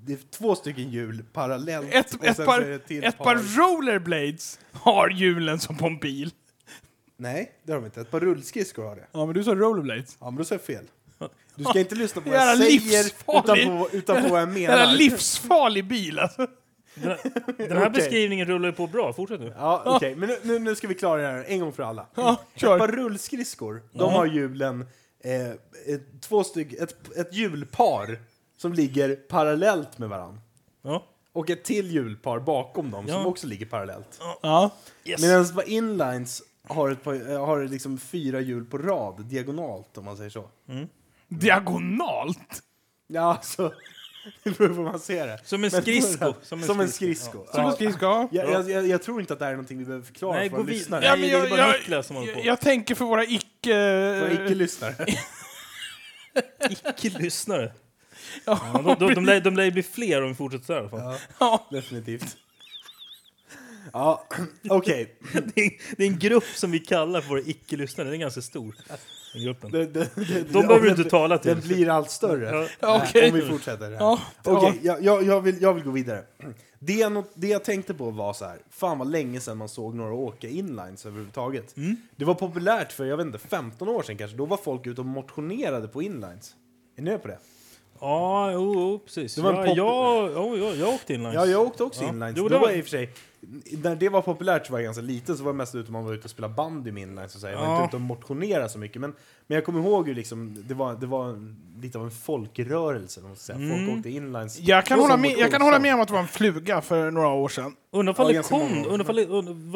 det 0.00 0.12
är 0.12 0.18
två 0.30 0.54
stycken 0.54 0.90
hjul 0.90 1.24
parallellt. 1.32 1.88
Ett, 1.94 2.24
ett, 2.24 2.44
par, 2.44 2.60
ett 2.60 2.90
ett 2.90 3.18
par 3.18 3.36
rollerblades 3.58 4.58
har 4.72 5.08
hjulen 5.10 5.60
som 5.60 5.76
på 5.76 5.86
en 5.86 5.98
bil. 5.98 6.30
Nej, 7.16 7.52
det 7.62 7.72
har 7.72 7.80
de 7.80 7.84
inte. 7.86 8.00
Ett 8.00 8.10
par 8.10 8.20
rullskridskor 8.20 8.84
har 8.84 8.96
det. 8.96 9.06
Ja, 9.12 9.26
men 9.26 9.34
du 9.34 9.44
sa 9.44 9.54
rollerblades. 9.54 10.16
Ja, 10.20 10.30
men 10.30 10.36
då 10.36 10.44
sa 10.44 10.54
jag 10.54 10.62
fel. 10.62 10.84
Du 11.54 11.64
ska 11.64 11.78
inte 11.78 11.94
lyssna 11.94 12.22
på 12.22 12.30
vad 12.30 12.38
Jävla 12.38 12.64
jag 12.64 12.82
säger 12.82 13.04
utan 13.06 13.78
på, 13.78 13.88
utan 13.92 14.22
på 14.22 14.28
vad 14.28 14.40
jag 14.40 14.48
En 14.48 14.54
menar. 14.54 14.92
livsfarlig 14.96 15.86
bil 15.88 16.18
alltså. 16.18 16.46
Den, 16.94 17.16
den 17.56 17.76
här 17.76 17.76
Okej. 17.86 17.90
beskrivningen 17.90 18.46
rullar 18.46 18.68
ju 18.68 18.72
på 18.74 18.86
bra. 18.86 19.12
Fortsätt 19.12 19.40
nu. 19.40 19.54
Ja, 19.56 19.82
okej. 19.86 20.14
Men 20.16 20.28
nu- 20.28 20.38
nu, 20.42 20.58
nu 20.58 20.74
ska 20.74 20.88
vi 20.88 20.94
klara 20.94 21.22
det 21.22 21.28
här 21.28 21.44
en 21.48 21.60
gång 21.60 21.72
för 21.72 21.82
alla. 21.82 22.06
Ja, 22.14 22.40
Ett 22.54 22.60
par 22.62 22.88
rullskridskor, 22.88 23.82
de 23.92 24.12
har 24.12 24.26
hjulen, 24.26 24.86
eh, 25.24 25.50
ett, 25.94 26.22
två 26.22 26.44
styck, 26.44 26.72
ett, 26.72 27.16
ett 27.16 27.34
hjulpar 27.34 28.18
som 28.56 28.72
ligger 28.72 29.16
parallellt 29.16 29.98
med 29.98 30.08
varandra. 30.08 30.40
Ja. 30.82 31.04
Och 31.32 31.50
ett 31.50 31.64
till 31.64 31.90
hjulpar 31.90 32.38
bakom 32.40 32.90
dem 32.90 33.06
som 33.08 33.14
Ja. 33.22 33.26
också 33.26 33.46
ligger 33.46 33.66
parallellt. 33.66 34.20
Ja. 34.42 34.70
Yes. 35.04 35.22
Medan 35.22 35.46
par 35.54 35.68
inlines 35.68 36.42
har, 36.68 36.90
ett 36.90 37.02
par, 37.04 37.30
eh, 37.30 37.46
har 37.46 37.64
liksom 37.64 37.98
fyra 37.98 38.40
hjul 38.40 38.64
på 38.64 38.78
rad, 38.78 39.24
diagonalt 39.24 39.98
om 39.98 40.04
man 40.04 40.16
säger 40.16 40.30
så. 40.30 40.48
Diagonalt. 41.28 42.62
Ja, 43.06 43.38
så... 43.42 43.72
Det 44.42 44.58
beror 44.58 44.68
på 44.68 44.74
hur 44.74 44.82
man 44.84 45.00
ser 45.00 45.26
det. 45.26 45.40
Som 45.44 45.64
en 45.64 45.70
Men- 45.72 45.82
skridsko. 45.82 46.34
Som 46.42 46.80
en 46.80 46.88
skridsko. 46.88 47.46
Som 47.54 47.66
en 47.66 47.72
skridsko. 47.72 48.06
Ja. 48.06 48.28
Jag, 48.32 48.50
jag, 48.52 48.70
jag, 48.70 48.86
jag 48.88 49.02
tror 49.02 49.20
inte 49.20 49.32
att 49.32 49.38
det 49.38 49.44
här 49.44 49.52
är 49.52 49.56
någonting 49.56 49.78
vi 49.78 49.84
behöver 49.84 50.04
förklara 50.06 50.38
Nej, 50.38 50.50
för 50.50 50.56
gå 50.56 50.62
våra 50.62 50.72
lyssnare. 50.72 51.04
Ja, 51.04 51.10
men 51.10 51.20
det 51.20 51.30
är 51.34 51.38
jag, 51.38 51.50
bara 51.50 51.60
jag, 51.60 51.72
Niklas 51.72 52.06
som 52.06 52.16
håller 52.16 52.32
på. 52.32 52.38
jag, 52.38 52.46
jag 52.46 52.60
tänker 52.60 52.94
för 52.94 53.04
våra 53.04 53.24
icke... 53.24 53.74
Våra 54.20 54.32
icke-lyssnare. 54.32 55.06
Icke-lyssnare. 56.70 57.72
Ja, 58.44 58.60
Ja, 58.74 58.96
de, 58.98 59.06
de, 59.08 59.14
de, 59.14 59.24
lär, 59.24 59.40
de 59.40 59.56
lär 59.56 59.64
ju 59.64 59.70
bli 59.70 59.82
fler 59.82 60.22
om 60.22 60.28
vi 60.28 60.34
fortsätter 60.34 60.64
så 60.66 60.72
här 60.72 60.80
i 60.80 60.82
alla 60.82 60.90
fall. 60.90 61.18
ja. 61.40 61.66
Definitivt. 61.70 62.36
Ja, 63.92 64.28
okej. 64.70 65.14
Det, 65.54 65.60
är, 65.60 65.70
det 65.96 66.02
är 66.02 66.06
en 66.08 66.18
grupp 66.18 66.44
som 66.54 66.70
vi 66.70 66.78
kallar 66.78 67.20
för 67.20 67.28
våra 67.28 67.40
icke-lyssnare. 67.40 68.04
Den 68.06 68.14
är 68.14 68.18
ganska 68.18 68.42
stor. 68.42 68.74
Den 69.32 69.42
gruppen. 69.44 69.70
Det- 69.70 69.86
det- 69.86 70.10
det- 70.14 70.52
De 70.52 70.52
behöver 70.52 70.80
du 70.80 70.88
den- 70.88 70.98
inte 70.98 71.10
tala 71.10 71.36
Den 71.36 71.60
till. 71.60 71.68
blir 71.68 71.88
allt 71.88 72.10
större. 72.10 72.56
Ja. 72.56 72.66
Ja, 72.80 73.02
okej. 73.08 73.28
Om 73.30 73.36
vi 73.36 73.42
fortsätter 73.46 73.84
här. 73.90 73.96
Ja, 73.98 74.18
ja. 74.44 74.72
jag, 75.00 75.22
jag, 75.24 75.40
vill, 75.40 75.62
jag 75.62 75.74
vill 75.74 75.84
gå 75.84 75.90
vidare. 75.90 76.22
Det 76.78 76.92
jag, 76.92 77.12
not- 77.12 77.30
det 77.34 77.46
jag 77.48 77.64
tänkte 77.64 77.94
på 77.94 78.10
var 78.10 78.32
så 78.32 78.44
här, 78.44 78.58
fan 78.70 78.98
vad 78.98 79.10
länge 79.10 79.40
sedan 79.40 79.58
man 79.58 79.68
såg 79.68 79.94
några 79.94 80.14
åka 80.14 80.48
inlines 80.48 81.06
överhuvudtaget. 81.06 81.76
Mm. 81.76 81.96
Det 82.16 82.24
var 82.24 82.34
populärt 82.34 82.92
för, 82.92 83.04
jag 83.04 83.16
vet 83.16 83.26
inte, 83.26 83.38
15 83.38 83.88
år 83.88 84.02
sedan 84.02 84.16
kanske. 84.16 84.36
Då 84.36 84.44
var 84.46 84.56
folk 84.56 84.86
ute 84.86 85.00
och 85.00 85.06
motionerade 85.06 85.88
på 85.88 86.02
inlines. 86.02 86.54
Är 86.96 87.02
ni 87.02 87.10
med 87.10 87.22
på 87.22 87.28
det? 87.28 87.38
Ja, 88.00 88.50
jo, 88.52 88.74
jo 88.74 88.98
precis. 89.04 89.34
Det 89.34 89.42
var 89.42 89.52
en 89.52 89.56
ja, 89.56 89.64
pop- 89.66 89.76
jag, 89.76 90.32
jo, 90.36 90.56
jag, 90.56 90.76
jag 90.76 90.88
åkte 90.94 91.14
inlines. 91.14 91.34
Ja, 91.34 91.46
jag 91.46 91.62
åkte 91.62 91.84
också 91.84 92.02
Ja. 92.02 92.08
inlines. 92.08 92.34
Jo, 92.36 92.42
Då 92.42 92.48
det 92.48 92.54
var 92.54 92.60
var- 92.60 92.68
jag 92.68 92.78
i 92.78 92.80
och 92.80 92.84
för 92.84 92.90
sig, 92.90 93.10
när 93.82 93.96
det 93.96 94.08
var 94.08 94.22
populärt 94.22 94.66
så 94.66 94.72
var 94.72 94.78
jag 94.78 94.84
ganska 94.84 95.02
liten, 95.02 95.36
så 95.36 95.44
var 95.44 95.52
det 95.52 95.56
mest 95.56 95.74
ute 95.74 95.92
man 95.92 96.04
var 96.04 96.12
ute 96.14 96.24
och 96.24 96.30
spelade 96.30 96.54
bandy 96.54 96.92
med 96.92 97.02
inlines. 97.02 97.34
Och 97.34 97.40
så. 97.40 97.46
här. 97.46 97.54
Jag 97.54 97.60
var 97.60 97.66
Ja. 97.66 97.76
inte 97.76 97.86
ute 97.88 97.96
och 97.96 98.00
motionerade 98.00 98.68
så 98.68 98.78
mycket. 98.78 99.00
Men, 99.00 99.14
men 99.46 99.54
jag 99.54 99.64
kommer 99.64 99.80
ihåg 99.80 100.08
ju 100.08 100.14
liksom, 100.14 100.64
det 100.68 100.74
var, 100.74 100.94
det 100.94 101.06
var 101.06 101.28
en, 101.28 101.56
lite 101.82 101.98
av 101.98 102.04
en 102.04 102.10
folkrörelse. 102.10 103.20
ska 103.20 103.34
säga. 103.34 103.58
Folk 103.58 103.70
Mm. 103.80 103.96
åkte 103.98 104.10
inlines. 104.10 104.60
Jag 104.60 104.86
kan, 104.86 104.98
hålla 104.98 105.16
med, 105.16 105.30
jag 105.38 105.50
kan 105.50 105.62
hålla 105.62 105.78
med 105.78 105.94
om 105.94 106.00
att 106.00 106.08
det 106.08 106.14
var 106.14 106.20
en 106.20 106.28
fluga 106.28 106.80
för 106.80 107.10
några 107.10 107.28
år 107.28 107.48
sedan. 107.48 107.76
Undrar 107.90 108.12
ifall 108.12 108.34
Ja, 108.34 108.42
det 108.42 108.48
kom, 108.48 108.86
undrar 108.88 109.14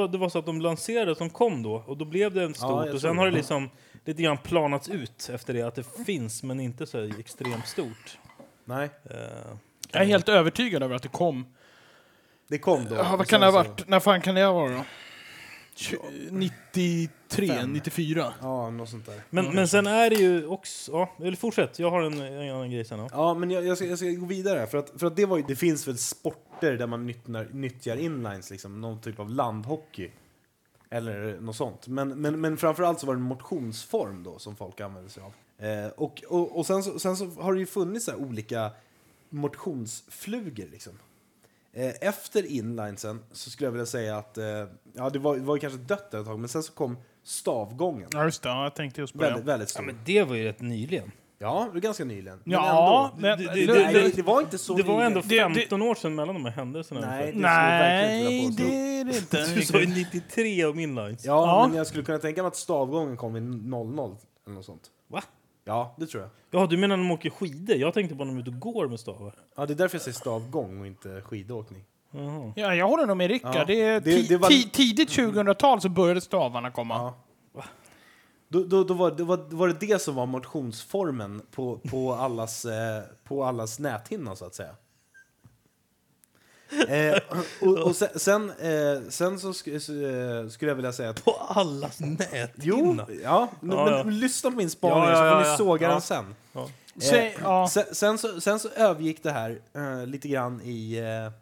det, 0.07 0.13
det 0.13 0.19
var 0.19 0.29
så 0.29 0.39
att 0.39 0.47
de 0.47 0.61
lanserade 0.61 1.15
som 1.15 1.31
kom 1.31 1.63
då 1.63 1.83
och 1.87 1.97
då 1.97 2.05
blev 2.05 2.35
det 2.35 2.43
en 2.45 2.55
stort 2.55 2.87
jag 2.87 2.95
och 2.95 3.01
sen 3.01 3.11
det. 3.17 3.21
har 3.23 3.27
det 3.27 3.37
liksom 3.37 3.71
lite 4.05 4.23
grann 4.23 4.39
planats 4.39 4.89
ut 4.89 5.31
efter 5.33 5.55
det 5.55 5.63
att 5.63 5.75
det 5.75 6.05
finns 6.07 6.43
men 6.43 6.61
inte 6.61 6.87
så 6.87 6.99
extremt 7.19 7.67
stort. 7.67 8.19
Nej, 8.65 8.91
Eh, 9.05 9.17
Jag 9.93 10.03
är 10.03 10.07
helt 10.07 10.29
övertygad 10.29 10.83
över 10.83 10.95
att 10.95 11.03
det 11.03 11.09
kom. 11.09 11.45
Det 12.49 12.59
kom 12.59 12.85
då. 12.85 12.95
Ja, 12.95 13.17
vad 13.17 13.27
kan 13.27 13.41
det 13.41 13.47
ha 13.47 13.53
så- 13.65 13.69
varit? 13.71 13.89
När 13.89 14.01
fan 14.01 14.21
kan 14.21 14.35
det 14.35 14.45
ha 14.45 14.53
varit 14.53 14.77
då? 14.77 14.85
Tju- 15.77 16.31
93, 16.31 17.49
Fem. 17.49 17.73
94? 17.73 18.35
Ja, 18.41 18.71
något 18.71 18.89
sånt 18.89 19.07
där. 19.07 19.23
men, 19.31 19.55
men 19.55 19.69
sen 19.69 19.87
är 19.87 20.11
det 20.11 20.17
ju 20.17 20.47
också... 20.47 20.93
Ja, 20.93 21.13
eller 21.25 21.37
fortsätt, 21.37 21.79
jag 21.79 21.91
har 21.91 22.03
en, 22.03 22.21
en 22.21 22.51
annan 22.55 22.71
grej 22.71 22.85
sen. 22.85 22.99
Ja. 22.99 23.09
Ja, 23.13 23.35
men 23.35 23.51
jag, 23.51 23.67
jag, 23.67 23.77
ska, 23.77 23.87
jag 23.87 23.99
ska 23.99 24.07
gå 24.09 24.27
vidare. 24.27 24.67
För 24.67 24.79
att, 24.79 24.93
för 24.97 25.07
att 25.07 25.17
det, 25.17 25.27
var 25.27 25.37
ju, 25.37 25.43
det 25.49 25.57
finns 25.57 25.89
väl 25.89 25.99
sporter 25.99 26.73
där 26.73 26.87
man 26.87 27.07
nyttjar, 27.07 27.49
nyttjar 27.53 27.97
inlines, 27.97 28.51
liksom, 28.51 28.81
någon 28.81 29.01
typ 29.01 29.21
av 29.21 29.31
landhockey. 29.31 30.11
Eller 30.91 31.41
något 31.41 31.57
sånt. 31.57 31.87
Men, 31.89 32.09
men, 32.21 32.41
men 32.41 32.57
framförallt 32.57 33.01
så 33.01 33.07
var 33.07 33.15
det 33.15 33.19
en 33.19 33.23
motionsform 33.23 34.23
då 34.23 34.39
som 34.39 34.57
folk 34.57 34.81
använde 34.81 35.11
sig 35.11 35.23
av. 35.23 35.33
Eh, 35.67 35.89
och 35.89 36.23
och, 36.29 36.59
och 36.59 36.67
sen, 36.67 36.83
så, 36.83 36.99
sen 36.99 37.17
så 37.17 37.27
har 37.27 37.53
det 37.55 37.61
ju 37.61 37.67
funnits 37.67 38.05
så 38.05 38.11
här 38.11 38.19
olika 38.19 38.71
motionsflugor 39.31 40.67
liksom. 40.73 40.93
Eh, 41.77 41.93
efter 42.09 42.47
inlinesen 42.53 43.21
så 43.33 43.51
skulle 43.51 43.67
jag 43.67 43.73
vilja 43.73 43.87
säga 43.87 44.17
att, 44.19 44.39
eh, 44.39 44.45
ja 44.95 45.11
det 45.13 45.19
var, 45.19 45.37
det 45.37 45.43
var 45.43 45.57
ju 45.57 45.61
kanske 45.61 45.79
dött 45.79 46.15
ett 46.15 46.27
tag, 46.27 46.39
men 46.39 46.49
sen 46.49 46.63
så 46.63 46.73
kom 46.73 46.97
stavgången. 47.25 48.09
Ja, 48.13 48.25
just 48.25 48.43
det. 48.43 48.49
Ja, 48.49 48.63
jag 48.63 48.75
tänkte 48.75 49.01
just 49.01 49.13
på 49.13 49.19
Väldigt, 49.19 49.45
det. 49.45 49.53
väldigt 49.53 49.69
ja, 49.69 49.73
stor. 49.73 49.83
men 49.85 49.99
det 50.05 50.23
var 50.23 50.35
ju 50.37 50.45
rätt 50.45 50.61
nyligen. 50.61 51.13
Ja, 51.39 51.65
det 51.69 51.73
var 51.75 51.81
ganska 51.81 52.05
nyligen. 52.05 52.41
Ja, 52.45 53.11
men 53.19 53.23
men... 53.23 53.31
ändå. 53.41 53.53
det- 53.55 53.67
det- 53.67 53.93
det, 53.93 54.17
det 54.17 54.23
var 54.23 54.41
inte 54.41 54.59
så 54.59 54.75
Det 54.75 54.83
var 54.83 55.03
ändå 55.05 55.21
Det- 55.21 55.29
det- 55.49 55.55
15 55.55 55.83
år 55.83 55.95
sedan 55.95 56.15
mellan 56.15 56.35
de 56.35 56.45
här 56.45 56.53
händelserna. 56.53 57.01
Nej, 57.01 57.33
det 57.33 57.39
Nej, 57.41 58.51
det 58.57 58.65
är 58.65 59.05
det 59.05 59.17
inte. 59.17 59.47
Du 59.55 59.63
sa 59.63 59.79
ju 59.81 59.87
93 59.87 60.65
om 60.65 60.79
inlines. 60.79 61.25
Ja, 61.25 61.47
Ja. 61.47 61.69
men 61.69 61.77
jag 61.77 61.87
skulle 61.87 62.05
kunna 62.05 62.19
tänka 62.19 62.43
mig 62.43 62.49
att 62.49 62.57
stavgången 62.57 63.17
kom 63.17 63.35
vid 63.35 63.43
00 63.43 64.17
eller 64.47 64.55
något 64.55 64.65
sånt. 64.65 64.83
Va? 65.09 65.23
Ja, 65.69 65.95
det 65.99 66.07
tror 66.07 66.23
jag. 66.23 66.31
Ja, 66.61 66.67
du 66.67 66.77
menar 66.77 66.97
när 66.97 67.05
de 67.05 67.11
åker 67.11 67.31
skidor? 67.31 67.77
Jag 67.77 67.95
tänkte 67.95 68.17
på 68.17 68.25
när 68.25 68.33
de 68.33 68.37
är 68.39 68.41
ute 68.43 68.51
och 68.51 68.59
går 68.59 68.89
med 68.89 69.01
stavar. 69.01 69.35
Ja, 69.57 69.67
det 69.67 69.73
är 69.73 69.75
därför 69.75 69.95
jag 69.97 70.03
säger 70.03 70.15
stavgång 70.15 70.81
och 70.81 70.87
inte 70.87 71.21
skidåkning. 71.21 71.85
Jaha. 72.11 72.53
Ja, 72.57 72.75
jag 72.75 72.89
håller 72.89 73.07
nog 73.07 73.17
med 73.17 73.29
Rickard. 73.29 73.55
Ja, 73.57 73.65
Det 73.65 73.83
är 73.83 74.01
det- 74.01 74.29
det 74.29 74.37
var- 74.37 74.49
ti- 74.51 74.71
tidigt 74.71 75.11
2000-tal 75.11 75.81
så 75.81 75.89
började 75.89 76.21
stavarna 76.21 76.71
komma. 76.71 76.95
Ja. 77.55 77.63
Då, 78.49 78.65
då, 78.65 78.85
då, 78.85 78.95
var, 78.95 79.11
då, 79.11 79.25
var, 79.25 79.37
då 79.51 79.57
var 79.57 79.69
det 79.69 79.75
det 79.87 80.03
som 80.03 80.15
var 80.15 80.27
motionsformen 80.27 81.43
på, 81.51 81.79
på, 81.91 82.13
allas, 82.21 82.65
eh, 82.65 83.03
på 83.25 83.45
allas 83.45 83.79
näthinna, 83.79 84.37
så 84.37 84.45
att 84.45 84.55
säga. 84.55 84.75
Eh, 86.89 87.19
och, 87.61 87.79
och 87.79 87.97
sen, 87.97 88.09
sen, 88.17 88.51
eh, 88.51 89.09
sen 89.09 89.41
så 89.41 89.53
sk, 89.53 89.65
så, 89.81 89.93
eh, 89.93 90.49
skulle 90.49 90.71
jag 90.71 90.77
vilja 90.77 90.93
säga 90.93 91.11
att... 91.11 91.25
På 91.25 91.33
allas 91.33 92.01
näthinna. 92.01 92.49
Jo, 92.63 92.99
ja, 93.23 93.49
men, 93.61 93.77
Ja, 93.77 93.91
ja. 93.91 94.05
men 94.05 94.19
lyssna 94.21 94.51
på 94.51 94.57
min 94.57 94.71
spaning 94.71 95.11
Ja, 95.11 95.11
ja, 95.11 95.17
så 95.17 95.19
får 95.19 95.29
ja, 95.29 95.43
ni 95.43 95.49
ja. 95.49 95.57
såga 95.57 95.87
Ja. 95.87 95.93
den 95.93 96.01
sen. 96.01 96.35
Ja. 96.53 96.69
Säg, 97.03 97.27
Eh, 97.27 97.33
ja. 97.43 97.69
sen, 97.69 97.85
sen, 97.93 98.19
så, 98.19 98.41
sen 98.41 98.59
så 98.59 98.69
övergick 98.69 99.23
det 99.23 99.31
här 99.33 99.59
eh, 99.75 100.07
lite 100.07 100.29
grann 100.29 100.61
i, 100.65 100.99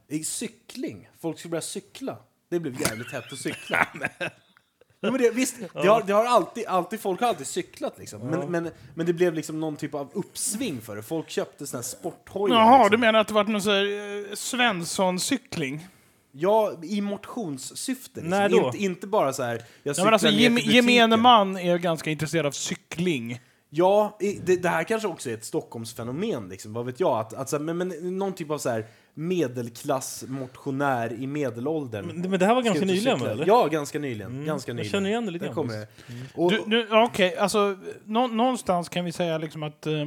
eh, 0.09 0.17
i 0.19 0.25
cykling. 0.25 1.09
Folk 1.21 1.39
skulle 1.39 1.51
börja 1.51 1.63
cykla. 1.63 2.17
Det 2.51 2.61
blev 2.61 2.81
jävligt 2.81 3.13
hett 3.13 3.33
att 3.33 3.39
cykla. 3.39 3.89
Jo, 5.05 5.13
men 5.13 5.23
det, 5.23 5.31
visst, 5.31 5.57
det 5.83 5.89
har, 5.89 6.03
det 6.07 6.13
har 6.13 6.25
alltid, 6.25 6.67
alltid, 6.67 7.01
folk 7.01 7.21
har 7.21 7.29
alltid 7.29 7.47
cyklat 7.47 7.99
liksom. 7.99 8.21
Men, 8.21 8.51
men, 8.51 8.71
men 8.95 9.07
det 9.07 9.13
blev 9.13 9.35
liksom 9.35 9.61
någon 9.61 9.77
typ 9.77 9.95
av 9.95 10.11
uppsving 10.13 10.81
för 10.81 10.97
det. 10.97 11.03
Folk 11.03 11.31
köpte 11.31 11.67
såna 11.67 11.79
här 11.79 11.85
sporthojar. 11.85 12.57
Jaha, 12.57 12.79
liksom. 12.79 12.91
du 12.91 12.99
menar 12.99 13.19
att 13.19 13.29
det 13.29 13.35
var 13.35 13.45
någon 13.45 13.63
sån 13.63 13.73
här 13.73 13.85
eh, 13.85 14.35
Svensson-cykling? 14.35 15.81
Ja, 16.33 16.73
i 16.83 17.01
motionssyfte. 17.01 18.21
Liksom. 18.21 18.49
Då? 18.51 18.67
Inte, 18.67 18.79
inte 18.79 19.07
bara 19.07 19.33
så 19.33 19.43
här, 19.43 19.63
jag 19.83 19.99
Ja, 19.99 20.05
men 20.05 20.13
alltså, 20.13 20.29
gem, 20.29 20.59
gemene 20.59 21.17
man 21.17 21.57
är 21.57 21.79
ganska 21.79 22.11
intresserad 22.11 22.47
av 22.47 22.51
cykling. 22.51 23.41
Ja, 23.71 24.17
det, 24.21 24.63
det 24.63 24.69
här 24.69 24.85
kanske 24.85 25.09
också 25.09 25.31
är 25.31 25.35
ett 25.35 25.45
Stockholmsfenomen, 25.45 26.49
liksom. 26.49 26.73
vad 26.73 26.87
vet 26.87 27.01
jag? 27.01 27.19
Att, 27.19 27.35
att, 27.53 27.63
men, 27.63 27.79
men, 27.79 28.19
någon 28.19 28.33
typ 28.33 28.51
av 28.51 28.59
så 28.59 28.71
här 28.71 28.87
medelklassmotionär 29.15 31.13
i 31.13 31.27
medelåldern. 31.27 32.07
Men, 32.07 32.31
men 32.31 32.41
det 32.41 32.47
här 32.47 32.55
var 32.55 32.63
ganska 32.63 32.85
nyligen, 32.85 33.23
eller? 33.23 33.47
Ja, 33.47 33.67
ganska 33.67 33.99
nyligen. 33.99 34.33
Mm, 34.33 34.47
Ganska 34.47 34.71
jag 34.71 34.77
nyligen. 34.77 34.93
känner 34.93 35.11
igen 35.11 35.27
det 35.27 35.31
lite 35.33 35.45
grann 35.45 35.55
kommer 35.55 35.75
det. 35.75 36.65
Du, 36.67 36.89
Okej, 36.91 37.37
alltså 37.37 37.77
nå, 38.05 38.27
någonstans 38.27 38.89
kan 38.89 39.05
vi 39.05 39.13
säga 39.13 39.39
liksom 39.39 39.63
att 39.63 39.87
eh, 39.87 40.07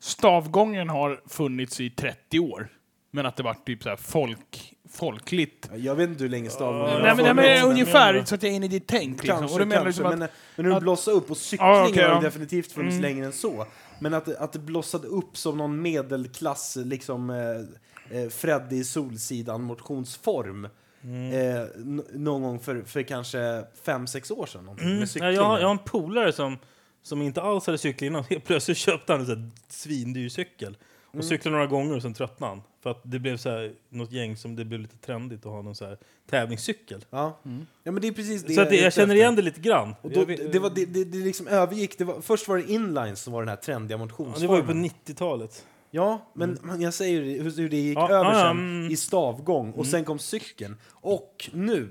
stavgången 0.00 0.88
har 0.88 1.20
funnits 1.26 1.80
i 1.80 1.90
30 1.90 2.40
år. 2.40 2.68
Men 3.10 3.26
att 3.26 3.36
det 3.36 3.42
var 3.42 3.54
typ 3.54 3.82
så 3.82 3.88
här 3.88 3.96
folk, 3.96 4.74
folkligt. 4.90 5.70
jag 5.76 5.94
vet 5.94 6.08
inte 6.08 6.22
hur 6.22 6.30
länge 6.30 6.50
stavgången 6.50 6.90
Ja, 6.90 6.98
nej, 7.02 7.16
men, 7.16 7.36
nej, 7.36 7.60
men- 7.60 7.70
ungefär 7.70 8.12
men- 8.14 8.26
så 8.26 8.34
att 8.34 8.42
jag 8.42 8.52
är 8.52 8.56
inne 8.56 8.66
i 8.66 8.68
ditt 8.68 8.86
tänk. 8.88 9.22
Liksom. 9.22 9.38
Kanske, 9.38 9.54
Och 9.54 9.58
du 9.60 9.64
menar 9.66 9.82
kanske. 9.84 9.88
liksom 10.02 10.06
att, 10.06 10.18
men, 10.18 10.28
men 10.56 10.64
hur 10.64 10.70
det 10.72 10.76
att- 10.76 10.82
blossade 10.82 11.16
upp, 11.16 11.30
och 11.30 11.36
cykling 11.36 11.68
Ja, 11.68 11.88
okej, 11.90 12.02
har 12.04 12.10
ja. 12.14 12.20
definitivt 12.20 12.72
funnits 12.72 12.92
Mm. 12.98 13.02
längre 13.02 13.26
än 13.26 13.32
så. 13.32 13.66
Men 14.00 14.14
att, 14.14 14.24
det- 14.24 14.38
att 14.38 14.52
det 14.52 14.58
blossade 14.58 15.06
upp 15.08 15.36
som 15.36 15.58
någon 15.58 15.82
medelklass, 15.82 16.76
liksom 16.76 17.30
eh, 17.30 18.20
eh, 18.22 18.28
Freddy 18.28 18.84
Solsidan 18.84 19.62
motionsform. 19.62 20.68
Mm. 21.02 21.32
Eh, 21.56 21.66
någon 22.14 22.42
gång 22.42 22.60
för, 22.60 22.82
för 22.82 23.02
kanske 23.02 23.64
fem 23.84 24.06
sex 24.06 24.30
år 24.30 24.46
sedan. 24.46 24.68
Mm. 24.80 24.98
Med 24.98 25.08
Ja, 25.14 25.30
jag, 25.32 25.42
har, 25.44 25.58
jag 25.58 25.66
har 25.66 25.72
en 25.72 25.78
polare 25.78 26.32
som, 26.32 26.58
som 27.02 27.22
inte 27.22 27.42
alls 27.42 27.66
hade 27.66 27.78
cyklat 27.78 28.02
innan. 28.06 28.24
Helt 28.30 28.44
plötsligt 28.44 28.76
köpte 28.78 29.12
han 29.12 29.30
en 29.30 29.52
svindyr 29.68 30.28
cykel. 30.28 30.76
Och 31.06 31.14
Mm. 31.14 31.26
cyklade 31.26 31.56
några 31.56 31.66
gånger 31.66 31.96
och 31.96 32.02
sen 32.02 32.14
tröttnade 32.14 32.52
han. 32.52 32.62
För 32.86 32.90
att 32.90 33.00
det 33.04 33.18
blev 33.18 33.36
så 33.36 33.50
här, 33.50 33.72
något 33.88 34.12
gäng 34.12 34.36
som 34.36 34.56
det 34.56 34.64
blev 34.64 34.80
lite 34.80 34.96
trendigt 34.96 35.46
att 35.46 35.52
ha 35.52 35.62
någon 35.62 35.74
så 35.74 35.84
här 35.86 35.98
tävlingscykel. 36.30 37.04
Ja. 37.10 37.38
ja, 37.82 37.92
men 37.92 38.00
det 38.02 38.08
är 38.08 38.12
precis 38.12 38.42
det 38.44 38.54
så 38.54 38.60
att 38.60 38.70
det, 38.70 38.76
jag 38.76 38.92
känner 38.92 39.14
igen 39.14 39.36
det 39.36 39.42
lite 39.42 39.60
grann. 39.60 39.94
Och 40.02 40.10
då, 40.10 40.24
vet- 40.24 40.52
det, 40.52 40.58
var, 40.58 40.70
det, 40.70 40.84
det, 40.84 41.04
det 41.04 41.18
liksom 41.18 41.46
övergick. 41.48 41.98
Det 41.98 42.04
var, 42.04 42.20
först 42.20 42.48
var 42.48 42.56
det 42.56 42.70
inlines 42.72 43.20
som 43.22 43.32
var 43.32 43.42
den 43.42 43.48
här 43.48 43.56
trendiga 43.56 43.98
ja, 43.98 44.04
motionsformen. 44.04 44.40
det 44.40 44.46
var 44.46 44.56
ju 44.56 44.62
på 44.90 44.96
90-talet. 45.12 45.66
Ja, 45.90 46.30
men, 46.34 46.58
men 46.62 46.80
jag 46.80 46.94
säger 46.94 47.22
hur, 47.42 47.50
hur 47.56 47.68
det 47.68 47.76
gick 47.76 47.98
Ja, 47.98 48.10
över 48.10 48.24
ja, 48.32 48.34
sen 48.34 48.50
mm. 48.80 48.90
i 48.92 48.96
stavgång 48.96 49.72
och 49.72 49.86
sen 49.86 50.04
kom 50.04 50.18
cykeln. 50.18 50.76
Och 50.90 51.50
nu, 51.52 51.88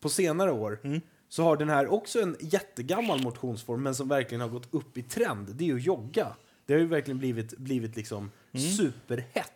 på 0.00 0.08
senare 0.08 0.52
år, 0.52 0.80
Mm. 0.84 1.00
så 1.28 1.42
har 1.42 1.56
den 1.56 1.68
här 1.68 1.92
också 1.92 2.20
en 2.20 2.36
jättegammal 2.40 3.22
motionsform 3.22 3.82
men 3.82 3.94
som 3.94 4.08
verkligen 4.08 4.40
har 4.40 4.48
gått 4.48 4.68
upp 4.74 4.98
i 4.98 5.02
trend. 5.02 5.48
Det 5.54 5.64
är 5.64 5.68
ju 5.68 5.78
jogga. 5.80 6.28
Det 6.66 6.72
har 6.72 6.80
ju 6.80 6.86
verkligen 6.86 7.18
blivit, 7.18 7.58
blivit 7.58 7.96
liksom 7.96 8.30
Mm. 8.52 8.66
superhett 8.70 9.52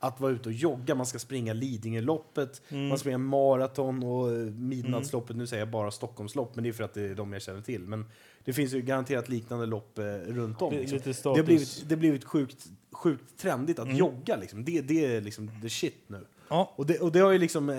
att 0.00 0.20
vara 0.20 0.32
ute 0.32 0.48
och 0.48 0.52
jogga. 0.52 0.94
Man 0.94 1.06
ska 1.06 1.18
springa 1.18 1.52
Lidingöloppet, 1.52 2.62
Mm. 2.68 2.88
man 2.88 2.98
springer 2.98 3.18
maraton 3.18 4.02
och 4.02 4.28
midnattsloppet. 4.52 5.36
Nu 5.36 5.46
säger 5.46 5.60
jag 5.60 5.70
bara 5.70 5.90
Stockholmslopp, 5.90 6.54
men 6.54 6.62
det 6.64 6.68
är 6.70 6.72
för 6.72 6.84
att 6.84 6.94
det 6.94 7.02
är 7.02 7.14
de 7.14 7.32
jag 7.32 7.42
känner 7.42 7.60
till. 7.62 7.80
Men 7.80 8.04
det 8.44 8.52
finns 8.52 8.72
ju 8.72 8.80
garanterat 8.82 9.28
liknande 9.28 9.66
lopp 9.66 9.98
eh, 9.98 10.04
runt 10.04 10.62
om. 10.62 10.72
Det- 10.72 10.78
Liksom. 10.80 10.98
Det 11.34 11.40
har 11.40 11.42
blivit, 11.42 11.84
det 11.88 11.94
har 11.94 12.00
blivit 12.00 12.24
sjukt, 12.24 12.66
sjukt 12.92 13.38
trendigt 13.38 13.78
att 13.78 13.84
Mm. 13.84 13.96
jogga. 13.96 14.36
Liksom. 14.36 14.64
Det, 14.64 14.80
det 14.80 15.04
är 15.16 15.20
liksom 15.20 15.50
the 15.62 15.68
shit 15.70 15.96
nu. 16.06 16.26
Ja. 16.48 16.72
Och 16.76 16.86
det, 16.86 16.98
och 16.98 17.12
det 17.12 17.20
har 17.20 17.32
ju 17.32 17.38
liksom 17.38 17.70
eh, 17.70 17.76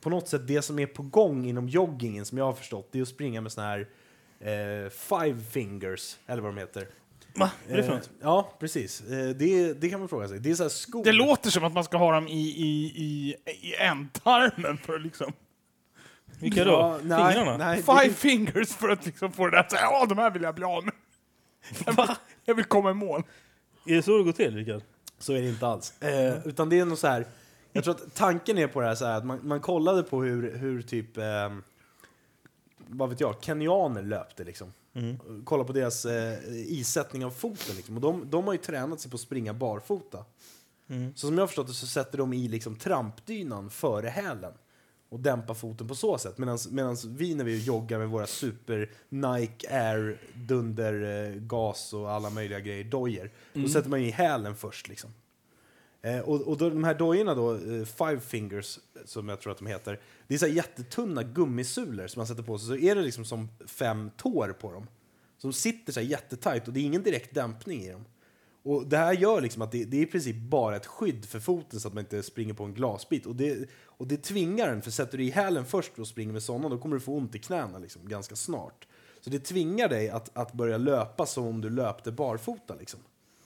på 0.00 0.10
något 0.10 0.28
sätt 0.28 0.46
det 0.46 0.62
som 0.62 0.78
är 0.78 0.86
på 0.86 1.02
gång 1.02 1.46
inom 1.46 1.68
joggingen 1.68 2.24
som 2.24 2.38
jag 2.38 2.44
har 2.44 2.52
förstått, 2.52 2.88
det 2.92 2.98
är 2.98 3.02
att 3.02 3.08
springa 3.08 3.40
med 3.40 3.52
såna 3.52 3.66
här 3.66 3.88
eh, 4.40 4.88
five 4.90 5.40
fingers, 5.50 6.16
eller 6.26 6.42
vad 6.42 6.54
de 6.54 6.60
heter. 6.60 6.88
Va? 7.34 7.50
Vad 7.68 7.72
är 7.72 7.76
det 7.76 7.82
för 7.82 7.92
Eh, 7.92 7.96
något? 7.98 8.10
Ja, 8.20 8.56
precis. 8.60 9.00
Eh, 9.00 9.28
det, 9.28 9.72
det 9.72 9.90
kan 9.90 10.00
man 10.00 10.08
fråga 10.08 10.28
sig. 10.28 10.38
Det 10.40 10.50
är 10.50 10.54
så 10.54 10.62
här 10.62 10.70
skor. 10.70 11.04
det 11.04 11.12
låter 11.12 11.50
som 11.50 11.64
att 11.64 11.72
man 11.72 11.84
ska 11.84 11.96
ha 11.96 12.12
dem 12.12 12.28
i, 12.28 12.40
i, 12.40 12.92
i, 12.96 13.36
i 13.68 13.74
ändtarmen 13.74 14.78
för 14.78 14.94
att 14.94 15.02
liksom... 15.02 15.32
Vilka 16.40 16.64
då? 16.64 16.70
Ja, 16.70 16.98
nej, 17.02 17.34
Fingrarna? 17.34 17.56
Nej, 17.56 17.82
Five 17.82 18.04
det, 18.04 18.14
fingers 18.14 18.68
för 18.68 18.88
att 18.88 19.06
liksom 19.06 19.32
få 19.32 19.46
det 19.46 19.56
där 19.56 19.66
så 19.70 19.76
här, 19.76 19.82
ja 19.82 20.06
de 20.06 20.18
här 20.18 20.30
vill 20.30 20.42
jag 20.42 20.54
bli 20.54 20.64
av 20.64 20.84
med. 20.84 20.94
Va? 21.96 22.16
Jag 22.44 22.54
vill 22.54 22.64
komma 22.64 22.90
i 22.90 22.94
mål. 22.94 23.22
Är 23.86 23.94
det 23.94 24.02
så 24.02 24.18
det 24.18 24.24
går 24.24 24.32
till, 24.32 24.56
Rickard? 24.56 24.82
så 25.18 25.32
är 25.32 25.42
det 25.42 25.48
inte 25.48 25.66
alls. 25.66 26.02
Eh, 26.02 26.46
utan 26.46 26.68
det 26.68 26.78
är 26.80 26.84
nog 26.84 26.98
så 26.98 27.06
här, 27.06 27.26
jag 27.72 27.84
tror 27.84 27.94
att 27.94 28.14
tanken 28.14 28.58
är 28.58 28.66
på 28.66 28.80
det 28.80 28.86
här 28.86 28.94
så 28.94 29.04
här 29.04 29.16
att 29.18 29.24
man, 29.24 29.40
man 29.42 29.60
kollade 29.60 30.02
på 30.02 30.22
hur, 30.22 30.56
hur 30.56 30.82
typ, 30.82 31.16
eh, 31.16 31.24
vad 32.86 33.08
vet 33.08 33.20
jag, 33.20 33.42
kenyaner 33.42 34.02
löpte 34.02 34.44
liksom. 34.44 34.72
Mm. 34.94 35.44
Kolla 35.44 35.64
på 35.64 35.72
deras 35.72 36.04
eh, 36.04 36.38
isättning 36.52 37.24
av 37.24 37.30
foten 37.30 37.76
liksom. 37.76 37.94
Och 37.94 38.00
de, 38.00 38.30
de 38.30 38.44
har 38.44 38.52
ju 38.52 38.58
tränat 38.58 39.00
sig 39.00 39.10
på 39.10 39.14
att 39.14 39.20
springa 39.20 39.54
barfota. 39.54 40.24
Mm. 40.88 41.12
Så 41.16 41.26
som 41.26 41.34
jag 41.34 41.42
har 41.42 41.46
förstått 41.46 41.66
det 41.66 41.72
så 41.72 41.86
sätter 41.86 42.18
de 42.18 42.32
i 42.32 42.48
liksom 42.48 42.76
trampdynan 42.76 43.70
före 43.70 44.08
hälen 44.08 44.52
och 45.08 45.20
dämpar 45.20 45.54
foten 45.54 45.88
på 45.88 45.94
så 45.94 46.18
sätt. 46.18 46.38
Medan 46.38 46.96
vi 47.08 47.34
när 47.34 47.44
vi 47.44 47.64
joggar 47.64 47.98
med 47.98 48.08
våra 48.08 48.26
super 48.26 48.90
Nike 49.08 49.68
Air 49.70 50.20
dunder 50.34 51.26
eh, 51.26 51.34
gas 51.34 51.92
och 51.92 52.10
alla 52.10 52.30
möjliga 52.30 52.60
grejer, 52.60 52.84
dojor, 52.84 53.30
då 53.52 53.68
sätter 53.68 53.90
man 53.90 54.00
i 54.00 54.10
hälen 54.10 54.56
först 54.56 54.88
liksom. 54.88 55.10
Eh, 56.04 56.20
och 56.20 56.40
och 56.40 56.58
då, 56.58 56.70
de 56.70 56.84
här 56.84 56.94
dojorna 56.94 57.34
då, 57.34 57.54
eh, 57.54 57.84
Five 57.84 58.20
Fingers, 58.20 58.78
som 59.04 59.28
jag 59.28 59.40
tror 59.40 59.52
att 59.52 59.58
de 59.58 59.66
heter, 59.66 60.00
det 60.26 60.34
är 60.34 60.38
så 60.38 60.46
här 60.46 60.52
jättetunna 60.52 61.22
gummisulor 61.22 62.06
som 62.06 62.20
man 62.20 62.26
sätter 62.26 62.42
på 62.42 62.58
sig, 62.58 62.68
så 62.68 62.76
är 62.76 62.94
det 62.94 63.02
liksom 63.02 63.24
som 63.24 63.48
fem 63.66 64.10
tår 64.16 64.48
på 64.60 64.72
dem. 64.72 64.86
Som 65.38 65.52
sitter 65.52 65.92
så 65.92 66.00
här 66.00 66.06
jättetajt 66.06 66.68
och 66.68 66.74
det 66.74 66.80
är 66.80 66.84
ingen 66.84 67.02
direkt 67.02 67.34
dämpning 67.34 67.82
i 67.82 67.90
dem. 67.90 68.04
Och 68.62 68.86
det 68.86 68.96
här 68.96 69.12
gör 69.12 69.40
liksom 69.40 69.62
att 69.62 69.72
det, 69.72 69.84
det 69.84 69.96
är 69.96 70.02
i 70.02 70.06
princip 70.06 70.36
bara 70.36 70.76
ett 70.76 70.86
skydd 70.86 71.24
för 71.24 71.40
foten 71.40 71.80
så 71.80 71.88
att 71.88 71.94
man 71.94 72.04
inte 72.04 72.22
springer 72.22 72.54
på 72.54 72.64
en 72.64 72.74
glasbit. 72.74 73.26
Och 73.26 73.36
det, 73.36 73.68
och 73.84 74.06
det 74.06 74.16
tvingar 74.16 74.68
en, 74.68 74.82
för 74.82 74.90
sätter 74.90 75.18
du 75.18 75.24
i 75.24 75.30
hälen 75.30 75.64
först 75.64 75.98
och 75.98 76.08
springer 76.08 76.32
med 76.32 76.42
sådana, 76.42 76.68
då 76.68 76.78
kommer 76.78 76.96
du 76.96 77.00
få 77.00 77.12
ont 77.12 77.34
i 77.34 77.38
knäna 77.38 77.78
liksom, 77.78 78.08
ganska 78.08 78.36
snart. 78.36 78.88
Så 79.20 79.30
det 79.30 79.38
tvingar 79.38 79.88
dig 79.88 80.08
att, 80.08 80.36
att 80.36 80.52
börja 80.52 80.78
löpa 80.78 81.26
som 81.26 81.46
om 81.46 81.60
du 81.60 81.70
löpte 81.70 82.12
barfota. 82.12 82.74
Liksom. 82.74 83.00